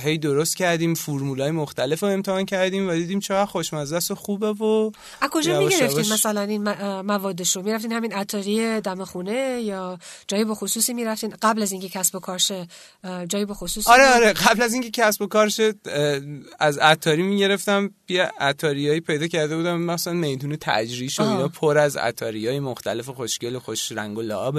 هی 0.05 0.19
درست 0.19 0.57
کردیم 0.57 0.95
فرمولای 0.95 1.51
مختلف 1.51 2.03
رو 2.03 2.09
امتحان 2.09 2.45
کردیم 2.45 2.89
و 2.89 2.93
دیدیم 2.93 3.21
چقدر 3.21 3.47
خوشمزه 3.47 3.97
است 3.97 4.11
و 4.11 4.15
خوبه 4.15 4.47
و 4.47 4.91
از 5.21 5.31
کجا 5.31 5.59
می‌گرفتین 5.59 6.13
مثلا 6.13 6.41
این 6.41 6.63
موادش 7.01 7.57
رو؟ 7.57 7.63
می‌رفتین 7.63 7.93
همین 7.93 8.13
عطاری 8.13 8.81
دم 8.81 9.05
خونه 9.05 9.61
یا 9.63 9.99
جایی 10.29 10.45
به 10.45 10.55
خصوصی 10.55 10.95
می‌رفتین؟ 10.95 11.35
قبل 11.43 11.63
از 11.63 11.73
اینکه 11.73 11.89
کسب 11.89 12.15
و 12.15 12.19
کارشه 12.21 12.69
جایی 13.29 13.45
به 13.45 13.55
خصوصی 13.55 13.91
آره 13.91 14.15
آره 14.15 14.33
قبل 14.33 14.63
از 14.63 14.73
اینکه 14.73 14.91
کسب 14.91 15.23
و 15.23 15.27
کارشه 15.27 15.75
از 16.59 16.79
عطاری 16.79 17.23
می‌گرفتم 17.23 17.91
یه 18.09 18.31
عطاریایی 18.41 19.01
پیدا 19.01 19.27
کرده 19.27 19.57
بودم 19.57 19.81
مثلا 19.81 20.13
میدون 20.13 20.57
تجریش 20.61 21.21
و 21.21 21.23
اینا 21.23 21.49
پر 21.49 21.82
از 21.83 21.97
عطاریای 21.97 22.61
مختلف 22.61 23.09
خوشگل 23.09 23.57
و 23.57 23.61
خوش 23.61 23.93
رنگ 23.93 24.19
و 24.19 24.23
لعاب. 24.23 24.59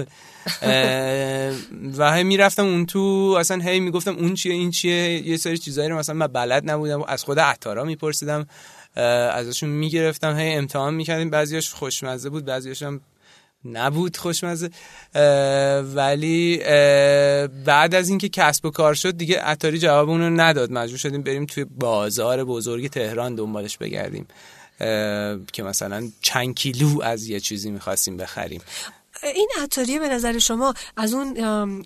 و 1.98 2.14
هی 2.14 2.24
می‌رفتم 2.24 2.66
اون 2.66 2.86
تو 2.86 3.36
اصلا 3.40 3.64
هی 3.64 3.80
می‌گفتم 3.80 4.16
اون 4.16 4.34
چیه 4.34 4.54
این 4.54 4.72
چیه؟ 4.72 5.28
یه 5.28 5.38
سری 5.38 5.58
چیزایی 5.58 5.90
رو 5.90 5.98
مثلا 5.98 6.16
من 6.16 6.28
بلد 6.28 6.72
نبودم 6.72 7.04
از 7.04 7.24
خود 7.24 7.40
عطارا 7.40 7.84
میپرسیدم. 7.84 8.48
ازشون 8.96 9.70
می‌گرفتم 9.70 10.38
هی 10.38 10.54
امتحان 10.54 10.94
می‌کردیم. 10.94 11.30
بعضیاش 11.30 11.74
خوشمزه 11.74 12.30
بود 12.30 12.46
بعضیاش 12.46 12.84
هم 12.84 13.02
نبود 13.66 14.18
خوشمزه. 14.18 14.70
ولی 15.96 16.58
بعد 17.66 17.96
از 17.96 18.10
اینکه 18.10 18.30
کسب 18.30 18.66
و 18.66 18.70
کار 18.70 18.94
شد 18.94 19.18
دیگه 19.18 19.40
عطاری 19.40 19.80
جواب 19.80 20.10
اون 20.10 20.22
رو 20.22 20.30
نداد. 20.30 20.72
مجبور 20.72 20.98
شدیم 20.98 21.22
بریم 21.22 21.46
توی 21.46 21.64
بازار 21.64 22.44
بزرگ 22.44 22.90
تهران 22.90 23.36
دنبالش 23.36 23.78
بگردیم. 23.78 24.28
که 25.54 25.64
مثلا 25.64 26.10
چند 26.22 26.56
کیلو 26.56 27.02
از 27.02 27.28
یه 27.28 27.40
چیزی 27.40 27.72
می‌خواستیم 27.72 28.18
بخریم. 28.18 28.62
این 29.24 29.50
عطاریه 29.62 30.00
به 30.00 30.10
نظر 30.10 30.40
شما 30.40 30.74
از 30.98 31.14
اون 31.14 31.38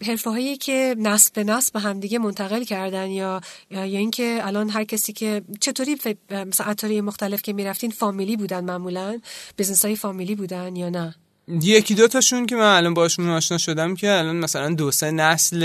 حرفه 0.05 0.29
هایی 0.29 0.57
که 0.57 0.95
نسل 0.99 1.31
به 1.33 1.43
نسل 1.43 1.71
به 1.73 1.79
همدیگه 1.79 2.19
منتقل 2.19 2.63
کردن 2.63 3.09
یا 3.09 3.41
یا 3.71 3.81
اینکه 3.81 4.39
الان 4.41 4.69
هر 4.69 4.83
کسی 4.83 5.13
که 5.13 5.41
چطوری 5.59 5.97
مثلا 6.31 6.65
عطاری 6.67 7.01
مختلف 7.01 7.41
که 7.41 7.53
می‌رفتین 7.53 7.91
فامیلی 7.91 8.37
بودن 8.37 8.63
معمولا؟ 8.63 9.19
بزنس 9.57 9.85
های 9.85 9.95
فامیلی 9.95 10.35
بودن 10.35 10.75
یا 10.75 10.89
نه؟ 10.89 11.15
یکی 11.47 11.95
دو 11.95 12.07
تاشون 12.07 12.45
که 12.45 12.55
من 12.55 12.77
الان 12.77 12.93
باشون 12.93 13.29
آشنا 13.29 13.57
شدم 13.57 13.95
که 13.95 14.11
الان 14.11 14.35
مثلا 14.35 14.73
دو 14.73 14.91
سه 14.91 15.11
نسل 15.11 15.63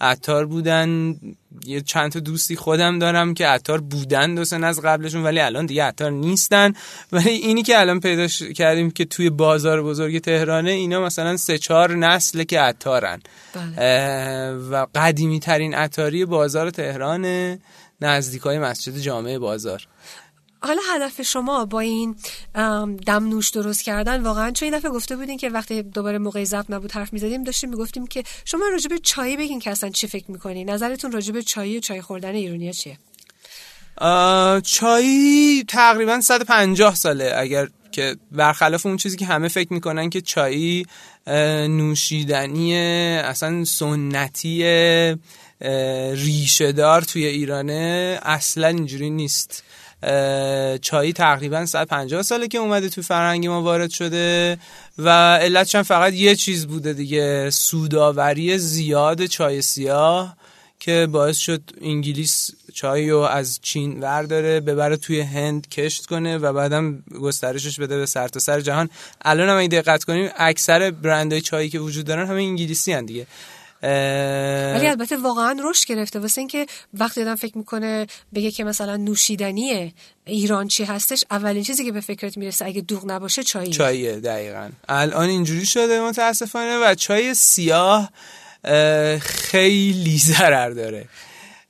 عطار 0.00 0.46
بودن. 0.46 1.16
یه 1.68 1.80
چند 1.80 2.12
تا 2.12 2.20
دوستی 2.20 2.56
خودم 2.56 2.98
دارم 2.98 3.34
که 3.34 3.46
عطار 3.46 3.80
بودن 3.80 4.34
دو 4.34 4.40
نسل 4.40 4.80
قبلشون 4.80 5.22
ولی 5.22 5.40
الان 5.40 5.66
دیگه 5.66 5.82
عطار 5.82 6.10
نیستن. 6.10 6.72
ولی 7.12 7.30
اینی 7.30 7.62
که 7.62 7.80
الان 7.80 8.00
پیدا 8.00 8.26
کردیم 8.52 8.90
که 8.90 9.04
توی 9.04 9.30
بازار 9.30 9.82
بزرگ 9.82 10.18
تهرانه 10.18 10.70
اینا 10.70 11.00
مثلا 11.00 11.36
سه 11.36 11.58
چهار 11.58 11.96
نسل 11.96 12.42
که 12.42 12.60
عطارن. 12.60 13.20
بله. 13.54 14.52
و 14.52 14.86
قدیمی 14.94 15.40
ترین 15.40 15.74
عطاری 15.74 16.24
بازار 16.24 16.70
تهرانه 16.70 17.58
نزدیکای 18.00 18.58
مسجد 18.58 18.98
جامعه 18.98 19.38
بازار. 19.38 19.86
حالا 20.60 20.80
هدف 20.94 21.22
شما 21.22 21.64
با 21.64 21.80
این 21.80 22.16
دم 23.06 23.28
نوش 23.28 23.50
درست 23.50 23.82
کردن 23.82 24.22
واقعا 24.22 24.50
چون 24.50 24.66
این 24.66 24.78
دفعه 24.78 24.90
گفته 24.90 25.16
بودین 25.16 25.36
که 25.36 25.48
وقتی 25.48 25.82
دوباره 25.82 26.18
موقع 26.18 26.44
ضبط 26.44 26.70
نبود 26.70 26.92
حرف 26.92 27.12
می‌زدیم 27.12 27.44
داشتیم 27.44 27.70
می‌گفتیم 27.70 28.06
که 28.06 28.22
شما 28.44 28.68
راجع 28.72 28.88
به 28.88 28.98
چای 28.98 29.36
بگین 29.36 29.60
که 29.60 29.70
اصلا 29.70 29.90
چی 29.90 30.06
فکر 30.06 30.30
می‌کنی 30.30 30.64
نظرتون 30.64 31.12
راجع 31.12 31.32
به 31.32 31.42
چای 31.42 31.76
و 31.76 31.80
چای 31.80 32.02
خوردن 32.02 32.34
ایرونیا 32.34 32.72
چیه؟ 32.72 32.98
چای 34.62 35.64
تقریبا 35.68 36.20
150 36.20 36.94
ساله. 36.94 37.32
اگر 37.36 37.68
که 37.92 38.16
برخلاف 38.32 38.86
اون 38.86 38.96
چیزی 38.96 39.16
که 39.16 39.26
همه 39.26 39.48
فکر 39.48 39.72
می‌کنن 39.72 40.10
که 40.10 40.20
چای 40.20 40.86
نوشیدنی 41.68 42.76
اصلا 42.76 43.64
سنتی 43.64 44.64
ریشه 46.12 46.72
دار 46.72 47.02
توی 47.02 47.26
ایرانه 47.26 48.18
اصلا 48.22 48.66
اینجوری 48.66 49.10
نیست. 49.10 49.64
چای 50.82 51.12
تقریبا 51.12 51.66
150 51.66 52.22
ساله 52.22 52.48
که 52.48 52.58
اومده 52.58 52.88
تو 52.88 53.02
فرهنگ 53.02 53.46
ما 53.46 53.62
وارد 53.62 53.90
شده 53.90 54.58
و 54.98 55.08
علتش 55.36 55.76
فقط 55.76 56.12
یه 56.12 56.36
چیز 56.36 56.66
بوده 56.66 56.92
دیگه 56.92 57.50
سوداوری 57.50 58.58
زیاد 58.58 59.26
چای 59.26 59.62
سیاه 59.62 60.36
که 60.80 61.08
باعث 61.10 61.36
شد 61.36 61.62
انگلیس 61.82 62.50
چای 62.74 63.10
رو 63.10 63.18
از 63.18 63.58
چین 63.62 64.00
ورداره 64.00 64.60
ببره 64.60 64.96
توی 64.96 65.20
هند 65.20 65.68
کشت 65.68 66.06
کنه 66.06 66.38
و 66.38 66.52
بعدم 66.52 67.02
گسترشش 67.22 67.80
بده 67.80 67.96
به 67.96 68.06
سر 68.06 68.28
تا 68.28 68.40
سر 68.40 68.60
جهان. 68.60 68.90
الان 69.22 69.48
هم 69.48 69.56
این 69.56 69.70
دقت 69.70 70.04
کنیم 70.04 70.30
اکثر 70.36 70.90
برندهای 70.90 71.40
چایی 71.40 71.68
که 71.68 71.78
وجود 71.78 72.06
دارن 72.06 72.26
همه 72.26 72.42
انگلیسی 72.42 72.92
هن 72.92 73.04
دیگه. 73.04 73.26
ولی 73.82 74.86
البته 74.86 75.16
واقعا 75.16 75.60
رشد 75.64 75.86
گرفته. 75.88 76.18
واسه 76.18 76.40
اینکه 76.40 76.66
وقتی 76.94 77.22
آدم 77.22 77.34
فکر 77.34 77.58
می‌کنه 77.58 78.06
بگه 78.34 78.50
که 78.50 78.64
مثلا 78.64 78.96
نوشیدنی 78.96 79.94
ایران 80.26 80.68
چی 80.68 80.84
هستش 80.84 81.24
اولین 81.30 81.62
چیزی 81.62 81.84
که 81.84 81.92
به 81.92 82.00
فکرت 82.00 82.36
می‌رسه 82.36 82.64
اگه 82.64 82.80
دوغ 82.80 83.10
نباشه 83.10 83.42
چایی. 83.42 83.70
چاییه 83.70 84.20
دقیقا. 84.20 84.68
الان 84.88 85.28
اینجوری 85.28 85.66
شده 85.66 86.00
متاسفانه 86.00 86.78
و 86.78 86.94
چای 86.94 87.34
سیاه 87.34 88.10
خیلی 89.20 90.18
ضرر 90.28 90.70
داره. 90.70 91.08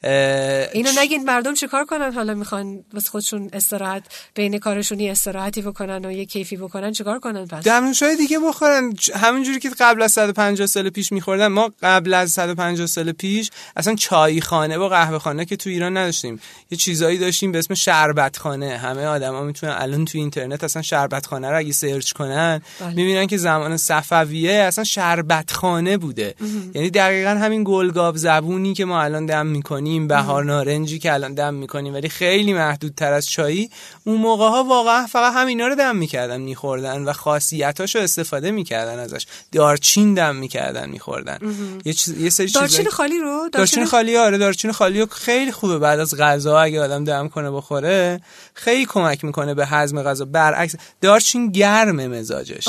اینو 0.03 0.91
نگین 0.99 1.25
مردم 1.25 1.55
چیکار 1.55 1.85
کنن 1.85 2.13
حالا 2.13 2.35
می‌خوان 2.35 2.85
واسه 2.95 3.11
خودشون 3.11 3.51
استراحت 3.53 4.03
بین 4.35 4.59
کارشون 4.59 5.01
استراحتی 5.01 5.63
بکنن 5.63 6.05
و 6.05 6.13
یه 6.13 6.25
کیفی 6.25 6.57
بکنن؟ 6.57 6.93
چیکار 6.93 7.19
کنن 7.19 7.47
پس؟ 7.47 7.65
دمنوشای 7.65 8.17
دیگه 8.17 8.39
بخورن. 8.39 8.93
همینجوری 9.15 9.59
که 9.59 9.71
قبل 9.81 10.03
از 10.03 10.13
150 10.13 10.67
سال 10.67 10.91
پیش 10.91 11.13
میخوردن 11.13 11.47
ما 11.47 11.71
قبل 11.83 12.15
از 12.15 12.33
150 12.33 12.87
سال 12.87 13.13
پیش 13.13 13.51
اصلا 13.77 13.95
چای 13.95 14.41
خانه 14.41 14.79
و 14.79 14.89
قهوه 14.89 15.19
خانه 15.19 15.45
که 15.45 15.57
تو 15.57 15.71
ایران 15.71 15.97
نداشتیم. 15.97 16.41
یه 16.71 16.79
چیزایی 16.79 17.19
داشتیم 17.19 17.53
به 17.53 17.59
اسم 17.59 17.75
شربت 17.75 18.37
خانه 18.37 18.77
همه 18.77 19.05
آدما 19.05 19.43
می‌تونن 19.43 19.77
الان 19.79 20.05
تو 20.05 20.19
اینترنت 20.19 20.65
اصلا 20.65 20.83
شربت 20.83 21.27
خانه 21.27 21.51
رو 21.51 21.59
اگه 21.59 21.73
سرچ 21.73 22.13
کنن 22.13 22.61
بله. 22.81 22.95
می‌بینن 22.95 23.27
که 23.27 23.37
زمان 23.37 23.77
صفویه 23.77 24.53
اصلا 24.53 24.85
شربت 24.85 25.53
خانه 25.53 25.97
بوده 25.97 26.35
یعنی 26.75 26.91
دقیقا 26.91 27.31
همین 27.31 27.65
گلگاو 27.67 28.17
زبونی 28.17 28.75
که 28.75 28.85
ما 28.85 29.03
الان 29.03 29.27
دم 29.27 29.47
می‌کنیم 29.47 29.88
می‌کنیم 29.89 30.09
بهار 30.09 30.45
نارنجی 30.45 30.99
که 30.99 31.13
الان 31.13 31.35
دم 31.35 31.55
می‌کنیم 31.55 31.95
ولی 31.95 32.09
خیلی 32.09 32.53
محدودتر 32.53 33.13
از 33.13 33.31
چایی. 33.31 33.71
اون 34.05 34.17
موقع 34.21 34.49
ها 34.49 34.65
واقعا 34.65 35.07
فقط 35.07 35.33
همینا 35.35 35.67
رو 35.67 35.75
دم 35.75 35.97
می‌کردن 35.97 36.41
میخوردن 36.41 37.05
و 37.05 37.13
خاصیتاش 37.13 37.97
رو 37.97 38.03
استفاده 38.03 38.51
می‌کردن 38.51 38.99
ازش. 38.99 39.27
دارچین 39.53 40.15
دم 40.15 40.37
می‌کردن 40.37 40.91
میخوردن. 40.91 41.39
یه 41.85 41.93
چیز 41.93 42.19
یه 42.19 42.31
سری 42.31 42.51
دارچین 42.51 42.89
خالی 42.89 43.19
رو؟ 43.19 43.49
دارچین 43.53 43.85
خالی 43.85 44.17
آره 44.17 44.39
دارچین 44.39 44.73
خالی 44.73 45.01
رو 45.01 45.07
خیلی 45.07 45.53
خوبه. 45.53 45.79
بعد 45.79 46.01
از 46.01 46.17
غذا 46.17 46.59
اگه 46.59 46.81
آدم 46.81 47.05
دم 47.05 47.29
کنه 47.29 47.51
بخوره 47.51 48.21
خیلی 48.55 48.87
کمک 48.87 49.25
می‌کنه 49.25 49.55
به 49.55 49.67
هضم 49.67 50.03
غذا. 50.03 50.25
برعکس 50.25 50.75
دارچین 51.01 51.51
گرم 51.51 52.07
مزاجش. 52.07 52.69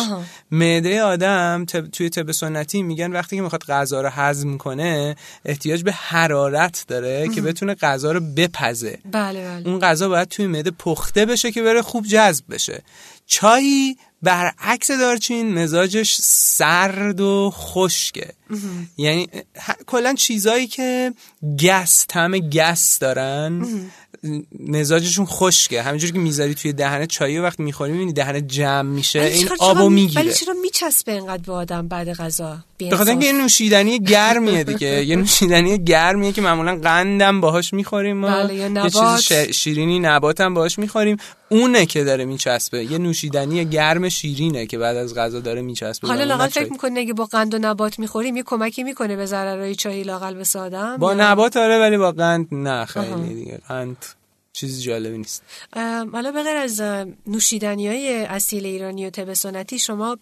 معده 0.51 1.03
آدم 1.03 1.65
توی 1.93 2.09
طب 2.09 2.31
سنتی 2.31 2.83
میگن 2.83 3.11
وقتی 3.11 3.35
که 3.35 3.41
می‌خواد 3.41 3.63
غذا 3.63 4.01
رو 4.01 4.09
هضم 4.09 4.57
کنه 4.57 5.15
احتیاج 5.45 5.83
به 5.83 5.91
حرارت 5.91 6.85
داره. 6.87 7.08
که 7.35 7.41
بتونه 7.41 7.75
غذا 7.75 8.11
رو 8.11 8.19
بپزه. 8.19 8.99
بله 9.11 9.43
بله. 9.43 9.67
اون 9.67 9.79
غذا 9.79 10.09
باید 10.09 10.27
توی 10.27 10.47
معده 10.47 10.71
پخته 10.71 11.25
بشه 11.25 11.51
که 11.51 11.63
بره 11.63 11.81
خوب 11.81 12.05
جذب 12.05 12.45
بشه. 12.49 12.83
چای 13.25 13.95
برعکس 14.21 14.91
دارچین 14.91 15.53
مزاجش 15.53 16.17
سرد 16.21 17.21
و 17.21 17.51
خشکه. 17.53 18.33
یعنی 18.97 19.27
کلا 19.87 20.13
چیزایی 20.13 20.67
که 20.67 21.13
گس 21.63 22.05
طعم 22.07 22.37
گس 22.37 22.99
دارن 22.99 23.65
مزاجشون 24.67 25.25
خشکه. 25.25 25.81
همینجوری 25.81 26.13
که 26.13 26.19
می‌ذاری 26.19 26.53
توی 26.53 26.73
دهنه 26.73 27.07
چای 27.07 27.39
وقتی 27.39 27.63
می‌خوری 27.63 27.91
می‌بینی 27.91 28.13
دهنه 28.13 28.41
جمع 28.41 28.81
میشه 28.81 29.21
این 29.21 29.49
آبو 29.59 29.89
می‌گیره. 29.89 30.21
ولی 30.21 30.33
چرا 30.33 30.53
میچسبه 30.61 31.11
اینقدر 31.11 31.43
به 31.45 31.53
آدم 31.53 31.87
بعد 31.87 32.13
غذا؟ 32.13 32.57
به 32.77 32.97
خاطر 32.97 33.11
اینکه 33.11 33.25
این 33.25 33.41
نوشیدنی 33.41 33.99
گرمیه 33.99 34.63
دیگه. 34.63 35.05
یه 35.05 35.15
نوشیدنی 35.15 35.83
گرمیه 35.83 36.31
که 36.31 36.41
معمولا 36.41 36.75
قندم 36.75 37.41
باهاش 37.41 37.73
می‌خوریم 37.73 38.17
ما 38.17 38.27
بله 38.27 38.55
یه 38.55 38.89
چیز 38.89 39.33
شیرینی 39.51 39.99
نباتم 39.99 40.53
باهاش 40.53 40.79
می‌خوریم. 40.79 41.17
اونه 41.49 41.85
که 41.85 42.03
داره 42.03 42.25
میچسبه. 42.25 42.83
یه 42.83 42.97
نوشیدنی 42.97 43.65
گرم 43.65 44.09
شیرینه 44.09 44.65
که 44.65 44.77
بعد 44.77 44.97
از 44.97 45.15
غذا 45.15 45.39
داره 45.39 45.61
میچسبه. 45.61 46.07
حالا 46.07 46.23
لاقل 46.23 46.47
فکر 46.47 46.71
می‌کنه 46.71 46.99
اگه 46.99 47.13
با 47.13 47.25
قند 47.25 47.53
و 47.53 47.57
نبات 47.61 47.99
می‌خوریم 47.99 48.35
یه 48.39 48.43
کمکی 48.43 48.83
می‌کنه 48.83 49.15
به 49.15 49.25
ضررهای 49.25 49.75
چای 49.75 50.03
لاقل 50.03 50.33
به 50.33 50.59
آدم 50.59 50.97
با 50.97 51.13
نبات 51.13 51.57
آره 51.57 51.79
ولی 51.79 51.97
با 51.97 52.11
قند 52.11 52.47
نه 52.51 52.85
خیلی 52.85 53.33
دیگه. 53.33 53.59
قند 53.67 54.05
چیز 54.53 54.81
جالبی 54.81 55.17
نیست. 55.17 55.43
حالا 56.13 56.31
به 56.31 56.43
غیر 56.43 56.57
از 56.57 56.81
نوشیدنی 57.27 57.87
های 57.87 58.25
اصیل 58.25 58.65
ایرانی 58.65 59.07
و 59.07 59.09
طب 59.09 59.33
سنتی 59.33 59.79
شما 59.79 60.17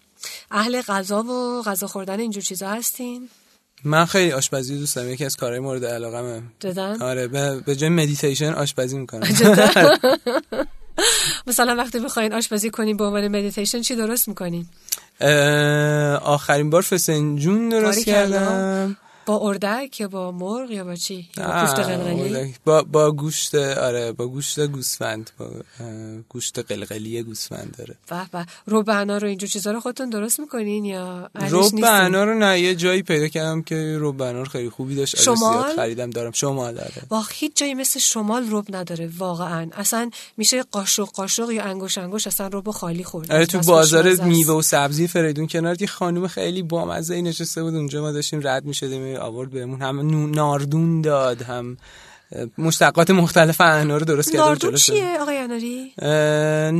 اهل 0.52 0.82
غذا 0.82 1.24
و 1.24 1.62
غذا 1.62 1.88
خوردن 1.88 2.20
اینجور 2.20 2.44
چیزا 2.44 2.70
هستین؟ 2.70 3.30
من 3.84 4.06
خیلی 4.06 4.32
آشپزی 4.32 4.80
دوست 4.80 4.96
دارم. 4.96 5.10
یکی 5.10 5.26
از 5.26 5.36
کارهای 5.36 5.60
مورد 5.60 5.86
علاقمه 5.86 6.42
جدا 6.60 6.98
آره 7.02 7.28
به 7.66 7.76
جای 7.76 7.90
مدیتیشن 7.90 8.54
آشپزی 8.54 8.98
می‌کنم. 8.98 9.28
مثلا 11.48 11.76
وقتی 11.76 12.00
بخواین 12.00 12.34
آشپزی 12.34 12.70
کنین 12.70 12.98
به 12.98 13.04
عنوان 13.04 13.28
مدیتیشن 13.28 13.82
چی 13.82 13.96
درست 13.96 14.28
می‌کنین؟ 14.28 14.66
آخرین 16.22 16.70
بار 16.70 16.82
فسنجون 16.82 17.70
درست 17.70 18.06
کردم. 18.06 18.98
با 19.28 19.40
اردک 19.42 20.00
یا 20.00 20.08
با 20.08 20.32
مرغ 20.32 20.72
یا 20.72 20.84
با 20.84 20.96
چی؟ 20.96 21.30
با 21.38 21.44
گوشت 21.44 21.80
قلقلی؟ 21.80 22.56
با 22.66 22.84
با 22.84 23.12
گوشت 23.12 23.56
آره 23.56 24.12
با 24.12 24.28
گوشت 24.28 24.60
گوسفند. 24.60 25.30
با 25.38 25.50
گوشت 26.30 26.60
قلقلی 26.60 27.24
گوسفند 27.24 27.76
داره. 27.78 27.96
به 28.10 28.30
به. 28.32 28.46
رب 28.68 28.90
انا 28.90 29.18
رو 29.18 29.28
اینجور 29.28 29.50
چیزا 29.50 29.72
رو 29.72 29.80
خودتون 29.80 30.10
درست 30.10 30.40
می‌کنین 30.40 30.86
یا 30.86 31.30
رب 31.36 31.84
انا 31.84 32.24
رو 32.24 32.40
نه 32.40 32.60
یه 32.60 32.76
جایی 32.76 33.04
پیدا 33.04 33.28
کردم 33.28 33.62
که 33.62 33.98
رب 34.00 34.22
انا 34.22 34.40
رو 34.40 34.46
خیلی 34.46 34.70
خوبی 34.70 34.96
داشت 34.96 35.16
شمال؟ 35.16 35.76
خریدم 35.76 36.10
دارم. 36.10 36.32
شمال 36.32 36.74
داره 36.74 37.02
با 37.10 37.24
هیچ 37.32 37.52
جایی 37.56 37.74
مثل 37.74 38.00
شمال 38.00 38.48
رب 38.52 38.76
نداره 38.76 39.10
واقعا. 39.18 39.70
اصلا 39.74 40.10
میشه 40.38 40.64
قاشق 40.64 41.06
قاشق 41.06 41.52
یا 41.52 41.64
انگوش 41.64 41.98
انگوش 41.98 42.28
اصلا 42.28 42.50
رب 42.54 42.72
خالی 42.72 43.04
خورد. 43.04 43.32
آره 43.32 43.46
تو 43.46 43.60
بازار 43.60 44.16
میوه 44.16 44.54
و 44.54 44.62
سبزی 44.62 45.08
فریدون 45.08 45.48
کنار 45.48 45.82
یه 45.82 45.88
خانم 45.88 46.28
خیلی 46.28 46.64
بامزه 46.64 47.22
نشسته 47.22 47.64
بود 47.64 47.76
اونجا 47.76 48.02
ما 48.02 48.12
داشتیم 48.12 48.40
رد 48.44 48.66
می‌شدیم 48.66 49.17
آورد 49.18 49.50
بهمون 49.50 49.82
هم 49.82 50.30
ناردون 50.32 51.02
داد 51.02 51.42
هم 51.42 51.78
مشتقات 52.58 53.10
مختلف 53.10 53.62
انار 53.62 54.00
رو 54.00 54.06
درست 54.06 54.32
کرده 54.32 54.44
ناردون 54.44 54.76
چیه 54.76 55.18
آقای 55.22 55.38
اناری؟ 55.38 55.94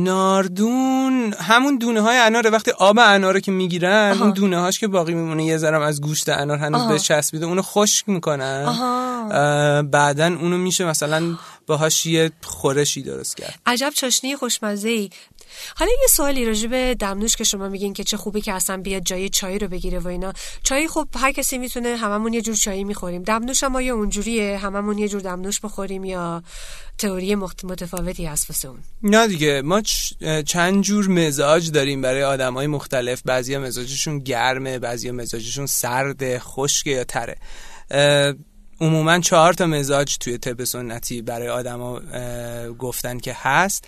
ناردون 0.02 1.34
همون 1.38 1.78
دونه 1.78 2.00
های 2.00 2.16
اناره. 2.16 2.50
وقتی 2.50 2.70
آب 2.70 2.98
انار 2.98 3.40
که 3.40 3.50
می‌گیرن 3.50 4.16
اون 4.20 4.30
دونه 4.30 4.58
هاش 4.58 4.78
که 4.78 4.88
باقی 4.88 5.14
میمونه 5.14 5.44
یه 5.44 5.56
ذرم 5.56 5.82
از 5.82 6.00
گوشت 6.00 6.28
انار 6.28 6.58
هنوز 6.58 6.82
به 6.82 6.98
چسبیده 6.98 7.46
اونو 7.46 7.62
خشک 7.62 8.08
می‌کنن. 8.08 8.64
بعدا 9.90 10.26
اونو 10.26 10.58
میشه 10.58 10.84
مثلا 10.84 11.36
باهاش 11.66 12.06
یه 12.06 12.30
خورشی 12.42 13.02
درست 13.02 13.36
کرد. 13.36 13.54
عجب 13.66 13.92
چاشنی 13.94 14.36
خوشمزه 14.36 14.88
ای 14.88 15.10
حالا 15.76 15.90
یه 16.00 16.06
سوالی 16.10 16.44
راجع 16.44 16.68
به 16.68 16.94
دمنوش 16.94 17.36
که 17.36 17.44
شما 17.44 17.68
میگین 17.68 17.92
که 17.92 18.04
چه 18.04 18.16
خوبه 18.16 18.40
که 18.40 18.52
اصلا 18.52 18.76
بیاد 18.76 19.02
جای 19.02 19.28
چای 19.28 19.58
رو 19.58 19.68
بگیره 19.68 19.98
و 19.98 20.08
اینا. 20.08 20.32
چای 20.62 20.88
خب 20.88 21.08
هر 21.14 21.32
کسی 21.32 21.58
می‌تونه 21.58 21.96
هممون 21.96 22.32
یه 22.32 22.42
جور 22.42 22.54
چایی 22.54 22.84
می‌خوریم. 22.84 23.22
دمنوش 23.22 23.62
هم 23.62 23.80
یا 23.80 23.94
اونجوریه؟ 23.94 24.58
هممون 24.58 24.98
یه 24.98 25.08
جور 25.08 25.20
دمنوش 25.20 25.60
بخوریم 25.60 26.04
یا 26.04 26.42
تئوری 26.98 27.34
متفاوتی 27.34 28.26
هست 28.26 28.50
واسه 28.50 28.68
اون؟ 28.68 28.78
نه 29.02 29.28
دیگه 29.28 29.62
ما 29.62 29.82
چند 30.46 30.82
جور 30.82 31.08
مزاج 31.08 31.70
داریم 31.70 32.02
برای 32.02 32.22
آدمای 32.22 32.66
مختلف. 32.66 33.22
بعضی 33.24 33.56
مزاجشون 33.56 34.18
گرمه 34.18 34.78
بعضی 34.78 35.10
مزاجشون 35.10 35.66
سرد 35.66 36.38
خشک 36.38 36.86
یا 36.86 37.04
تره. 37.04 37.36
عموما 38.80 39.18
چهار 39.18 39.52
تا 39.52 39.66
مزاج 39.66 40.16
توی 40.18 40.38
طب 40.38 40.64
سنتی 40.64 41.22
برای 41.22 41.48
آدما 41.48 42.00
گفتن 42.78 43.18
که 43.18 43.36
هست. 43.38 43.84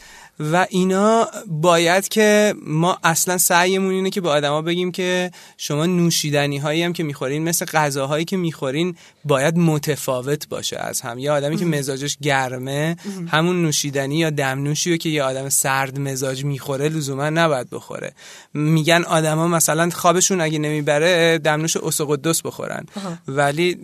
و 0.52 0.66
اینا 0.70 1.28
باید 1.46 2.08
که 2.08 2.54
ما 2.66 2.98
اصلا 3.04 3.38
سعیمون 3.38 3.90
اینه 3.90 4.10
که 4.10 4.20
به 4.20 4.28
آدما 4.28 4.62
بگیم 4.62 4.92
که 4.92 5.30
شما 5.56 5.86
نوشیدنی 5.86 6.58
هایی 6.58 6.82
هم 6.82 6.92
که 6.92 7.02
می‌خورین 7.02 7.44
مثل 7.44 7.64
غذاهایی 7.64 8.24
که 8.24 8.36
می‌خورین 8.36 8.96
باید 9.24 9.56
متفاوت 9.56 10.48
باشه 10.48 10.78
از 10.78 11.00
هم. 11.00 11.18
یه 11.18 11.30
آدمی 11.30 11.56
که 11.56 11.64
مزاجش 11.64 12.16
گرمه 12.22 12.96
همون 13.28 13.62
نوشیدنی 13.62 14.18
یا 14.18 14.30
دمنوشی 14.30 14.98
که 14.98 15.08
یه 15.08 15.22
آدم 15.22 15.48
سرد 15.48 15.98
مزاج 15.98 16.44
می‌خوره 16.44 16.88
لزوما 16.88 17.30
نباید 17.30 17.70
بخوره. 17.70 18.12
میگن 18.54 19.04
آدما 19.04 19.48
مثلا 19.48 19.90
خوابشون 19.90 20.40
اگه 20.40 20.58
نمی‌بره 20.58 21.38
دمنوش 21.38 21.76
اسقدس 21.76 22.42
بخورن. 22.42 22.86
ولی 23.28 23.78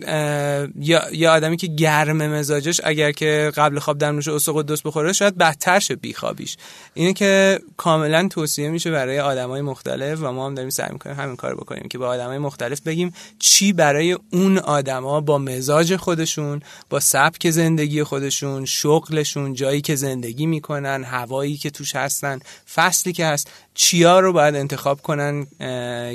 یا 0.79 0.96
یه 1.13 1.29
آدمی 1.29 1.57
که 1.57 1.67
گرم 1.67 2.17
مزاجش 2.17 2.81
اگر 2.83 3.11
که 3.11 3.51
قبل 3.55 3.79
خواب 3.79 3.97
دمنوش 3.97 4.27
اسقدس 4.27 4.81
بخوره 4.81 5.13
شاید 5.13 5.37
بدتر 5.37 5.79
شه 5.79 5.95
بیخوابیش. 5.95 6.57
اینه 6.93 7.13
که 7.13 7.59
کاملا 7.77 8.27
توصیه 8.27 8.69
میشه 8.69 8.91
برای 8.91 9.19
آدمای 9.19 9.61
مختلف 9.61 10.19
و 10.21 10.31
ما 10.31 10.45
هم 10.45 10.55
داریم 10.55 10.69
سعی 10.69 10.93
می‌کنیم 10.93 11.15
همین 11.15 11.35
کار 11.35 11.55
بکنیم 11.55 11.87
که 11.89 11.97
به 11.97 12.05
آدمای 12.05 12.37
مختلف 12.37 12.81
بگیم 12.81 13.13
چی 13.39 13.73
برای 13.73 14.17
اون 14.31 14.57
آدما 14.57 15.21
با 15.21 15.37
مزاج 15.37 15.95
خودشون 15.95 16.61
با 16.89 16.99
سبک 16.99 17.49
زندگی 17.49 18.03
خودشون 18.03 18.65
شغلشون 18.65 19.53
جایی 19.53 19.81
که 19.81 19.95
زندگی 19.95 20.45
می‌کنن 20.45 21.03
هوایی 21.03 21.57
که 21.57 21.69
توش 21.69 21.95
هستن 21.95 22.39
فصلی 22.75 23.13
که 23.13 23.25
هست 23.25 23.51
چیا 23.77 24.19
رو 24.19 24.33
باید 24.33 24.55
انتخاب 24.55 25.01
کنن 25.01 25.47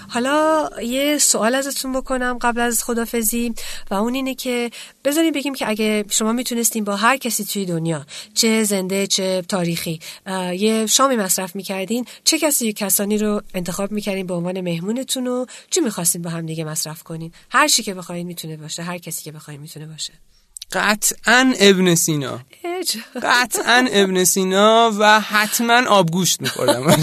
حالا 0.09 0.69
یه 0.83 1.17
سوال 1.17 1.55
ازتون 1.55 1.93
بکنم 1.93 2.37
قبل 2.41 2.61
از 2.61 2.83
خدافزی 2.83 3.53
و 3.91 3.93
اون 3.93 4.13
اینه 4.13 4.35
که 4.35 4.71
بذاریم 5.05 5.33
بگیم 5.33 5.55
که 5.55 5.69
اگه 5.69 6.05
شما 6.09 6.31
می‌تونستیم 6.31 6.83
با 6.83 6.95
هر 6.95 7.17
کسی 7.17 7.45
توی 7.45 7.65
دنیا 7.65 8.05
چه 8.33 8.63
زنده 8.63 9.07
چه 9.07 9.43
تاریخی 9.47 9.99
یه 10.53 10.85
شامی 10.85 11.15
مصرف 11.15 11.55
می‌کردین 11.55 12.05
چه 12.23 12.39
کسی 12.39 12.73
کسانی 12.73 13.17
رو 13.17 13.41
انتخاب 13.53 13.91
می‌کردین 13.91 14.27
به 14.27 14.33
عنوان 14.33 14.61
مهمونتون 14.61 15.27
و 15.27 15.45
چی 15.69 15.81
می‌خواستین 15.81 16.21
با 16.21 16.29
هم 16.29 16.45
دیگه 16.45 16.63
مصرف 16.63 17.03
کنین؟ 17.03 17.31
هر 17.49 17.67
چی 17.67 17.83
که 17.83 17.93
بخواین 17.93 18.27
می‌تونه 18.27 18.57
باشه 18.57 18.83
هر 18.83 18.97
کسی 18.97 19.23
که 19.23 19.31
بخواین 19.31 19.61
می‌تونه 19.61 19.85
باشه. 19.85 20.13
قطعا 20.71 21.53
ابن 21.59 21.95
سینا. 21.95 22.39
قطعا 23.23 23.87
ابن 23.91 24.23
سینا 24.23 24.91
و 24.99 25.19
حتما 25.19 25.87
آبگوشت 25.87 26.41
میخوردم. 26.41 26.83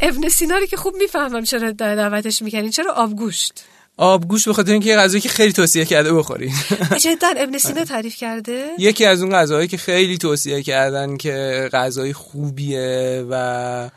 ابن 0.00 0.28
سینا 0.28 0.58
رو 0.58 0.66
که 0.66 0.76
خوب 0.76 0.94
می‌فهمم 0.96 1.44
چرا 1.44 1.70
دعوتش 1.70 2.42
می‌کنین 2.42 2.70
چرا 2.70 2.92
آبگوشت 2.92 3.64
آبگوش 3.96 4.48
به 4.48 4.54
خاطر 4.54 4.72
اینکه 4.72 4.96
غذایی 4.96 5.20
که 5.20 5.28
خیلی 5.28 5.52
توصیه 5.52 5.84
کرده 5.84 6.12
بخورید 6.12 6.52
جدا 7.04 7.28
ابن 7.36 7.58
سینا 7.58 7.84
تعریف 7.84 8.16
کرده؟ 8.16 8.66
یکی 8.78 9.04
از 9.04 9.22
اون 9.22 9.32
غذاهایی 9.32 9.68
که 9.68 9.76
خیلی 9.76 10.18
توصیه 10.18 10.62
کردن 10.62 11.16
که 11.16 11.68
غذای 11.72 12.12
خوبیه 12.12 13.24
و 13.30 13.90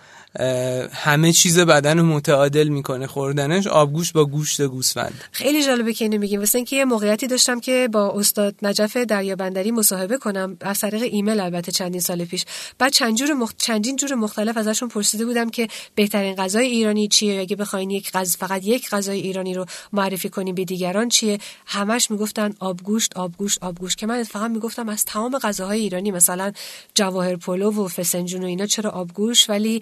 همه 0.91 1.33
چیز 1.33 1.59
بدن 1.59 1.99
رو 1.99 2.05
متعادل 2.05 2.67
می‌کنه 2.67 3.07
خوردنش 3.07 3.67
آبگوش 3.67 4.11
با 4.11 4.25
گوشت 4.25 4.61
گوسفند. 4.61 5.23
خیلی 5.31 5.63
جالبه 5.63 5.93
که 5.93 6.05
اینو 6.05 6.17
میگیم 6.17 6.39
واسه 6.39 6.57
اینکه 6.57 6.75
یه 6.75 6.85
موقعیتی 6.85 7.27
داشتم 7.27 7.59
که 7.59 7.89
با 7.91 8.11
استاد 8.11 8.55
نجف 8.61 8.97
دریابندری 8.97 9.71
مصاحبه 9.71 10.17
کنم 10.17 10.57
از 10.61 10.79
طریق 10.79 11.01
ایمیل 11.01 11.39
البته 11.39 11.71
چندین 11.71 12.01
سال 12.01 12.25
پیش. 12.25 12.45
بعد 12.77 12.91
چند 12.91 13.17
جور 13.17 13.33
مخ... 13.33 13.51
چندین 13.57 13.95
جور 13.95 14.15
مختلف 14.15 14.57
ازشون 14.57 14.89
پرسیده 14.89 15.25
بودم 15.25 15.49
که 15.49 15.67
بهترین 15.95 16.35
غذای 16.35 16.67
ایرانی 16.67 17.07
چیه؟ 17.07 17.39
اگه 17.39 17.55
بخواین 17.55 17.89
یک 17.89 18.11
غذا 18.11 18.37
فقط 18.39 18.63
یک 18.65 18.89
غذای 18.89 19.19
ایرانی 19.19 19.53
رو 19.53 19.65
معرفی 19.93 20.29
کنیم 20.29 20.55
به 20.55 20.65
دیگران 20.65 21.09
چیه؟ 21.09 21.37
همش 21.65 22.11
می‌گفتن 22.11 22.53
آبگوشت 22.59 23.17
آبگوشت 23.17 23.63
آبگوشت. 23.63 23.97
که 23.97 24.05
من 24.05 24.23
فقط 24.23 24.51
می‌گفتم 24.51 24.89
از 24.89 25.05
تمام 25.05 25.37
غذاهای 25.37 25.79
ایرانی 25.79 26.11
مثلا 26.11 26.51
جواهر 26.95 27.35
پلو 27.35 27.71
و 27.71 27.87
فسنجون 27.87 28.43
و 28.43 28.45
اینا 28.45 28.65
چرا 28.65 28.89
آبگوشت؟ 28.89 29.49
ولی 29.49 29.81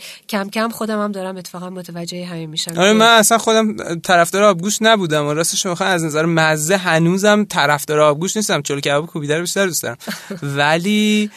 کم 0.49 0.49
کم 0.49 0.69
خودم 0.69 1.03
هم 1.03 1.11
دارم 1.11 1.37
اتفاقا 1.37 1.69
متوجه 1.69 2.25
همین 2.25 2.49
میشم. 2.49 2.77
آره 2.77 2.93
من 2.93 3.05
اصلا 3.05 3.37
خودم 3.37 3.99
طرفدار 3.99 4.43
آبگوش 4.43 4.77
نبودم. 4.81 5.25
و 5.27 5.33
راستش 5.33 5.65
می‌خوام 5.65 5.89
از 5.89 6.03
نظر 6.03 6.25
مزه 6.25 6.77
هنوزم 6.77 7.45
طرفدار 7.45 7.99
آبگوش 7.99 8.35
نیستم. 8.37 8.61
چلو 8.61 8.79
کباب 8.79 9.05
کوبیده 9.05 9.35
رو 9.35 9.41
بیشتر 9.41 9.65
دوست 9.65 9.83
دارم. 9.83 9.97
ولی 10.57 11.31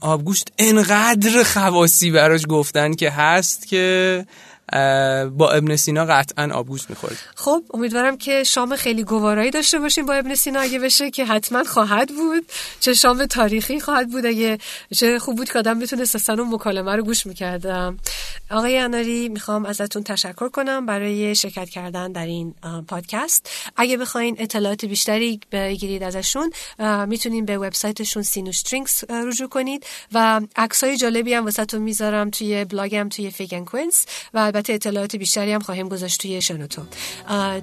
آبگوشت 0.00 0.52
انقدر 0.58 1.42
خواصی 1.42 2.10
براش 2.10 2.42
گفتن 2.48 2.94
که 2.94 3.10
هست 3.10 3.68
که 3.68 4.26
با 5.36 5.50
ابن 5.50 5.76
سینا 5.76 6.04
قطعا 6.04 6.50
آبگوشت 6.54 6.90
می‌خورید 6.90 7.18
خب 7.34 7.62
امیدوارم 7.74 8.18
که 8.18 8.44
شام 8.44 8.76
خیلی 8.76 9.04
گوارایی 9.04 9.50
داشته 9.50 9.78
باشیم 9.78 10.06
با 10.06 10.14
ابن 10.14 10.34
سینا. 10.34 10.60
اگه 10.60 10.78
بشه 10.78 11.10
که 11.10 11.24
حتما 11.24 11.64
خواهد 11.64 12.08
بود. 12.08 12.52
چه 12.80 12.94
شام 12.94 13.26
تاریخی 13.26 13.80
خواهد 13.80 14.10
بود. 14.10 14.26
اگه 14.26 14.58
چه 14.96 15.18
خوب 15.18 15.36
بود 15.36 15.50
که 15.50 15.58
آدم 15.58 15.78
بتونه 15.78 16.04
اون 16.28 16.54
مکالمه 16.54 16.96
رو 16.96 17.02
گوش 17.02 17.26
می‌کردم. 17.26 17.98
آقای 18.50 18.78
اناری 18.78 19.28
می‌خوام 19.28 19.66
ازتون 19.66 20.02
تشکر 20.02 20.48
کنم 20.48 20.86
برای 20.86 21.34
شرکت 21.34 21.68
کردن 21.68 22.12
در 22.12 22.26
این 22.26 22.54
پادکست. 22.88 23.50
اگه 23.76 23.96
بخواین 23.96 24.36
اطلاعات 24.38 24.84
بیشتری 24.84 25.40
بگیرید 25.52 26.02
ازشون 26.02 26.50
می‌تونین 27.06 27.44
به 27.44 27.58
وبسایتشون 27.58 28.22
Sino 28.22 28.52
Strings 28.52 29.04
رجوع 29.10 29.48
کنید. 29.48 29.86
و 30.12 30.40
عکسای 30.56 30.96
جالبی 30.96 31.34
هم 31.34 31.44
واسهتون 31.44 31.82
می‌ذارم 31.82 32.30
توی 32.30 32.64
بلاگم 32.64 33.08
توی 33.08 33.30
Fig 33.30 33.47
and 33.47 33.64
Quince 33.64 33.98
و 34.34 34.52
البته 34.58 34.72
اطلاعات 34.72 35.16
بیشتری 35.16 35.52
هم 35.52 35.60
خواهیم 35.60 35.88
گذاشت 35.88 36.20
توی 36.20 36.42
شنوتو. 36.42 36.82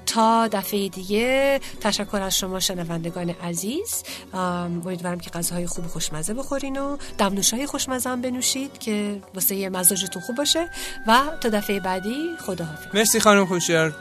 تا 0.06 0.48
دفعه 0.48 0.88
دیگه 0.88 1.60
تشکر 1.80 2.16
از 2.22 2.38
شما 2.38 2.60
شنوندگان 2.60 3.30
عزیز. 3.30 4.02
امیدوارم 4.34 5.20
که 5.20 5.30
غذاهای 5.30 5.66
خوب 5.66 5.86
خوشمزه 5.86 6.34
بخورین 6.34 6.76
و 6.76 6.96
دمنوشهای 7.18 7.66
خوشمزه 7.66 8.10
هم 8.10 8.22
بنوشید 8.22 8.78
که 8.78 9.22
واسه 9.34 9.68
مزاجتون 9.68 10.22
خوب 10.22 10.36
باشه. 10.36 10.70
و 11.06 11.22
تا 11.40 11.48
دفعه 11.48 11.80
بعدی 11.80 12.30
خداحافظ. 12.46 12.94
مرسی 12.94 13.20
خانم 13.20 13.46
خوشیار 13.46 13.94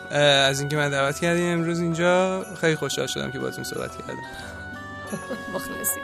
از 0.49 0.59
اینکه 0.59 0.75
من 0.75 0.89
دعوت 0.89 1.19
کردیم 1.19 1.45
امروز 1.45 1.79
اینجا. 1.79 2.45
خیلی 2.61 2.75
خوشحال 2.75 3.07
شدم 3.07 3.31
که 3.31 3.39
باهاتون 3.39 3.63
صحبت 3.63 3.91
کردم 3.91 4.21
مخلصیم. 5.55 6.03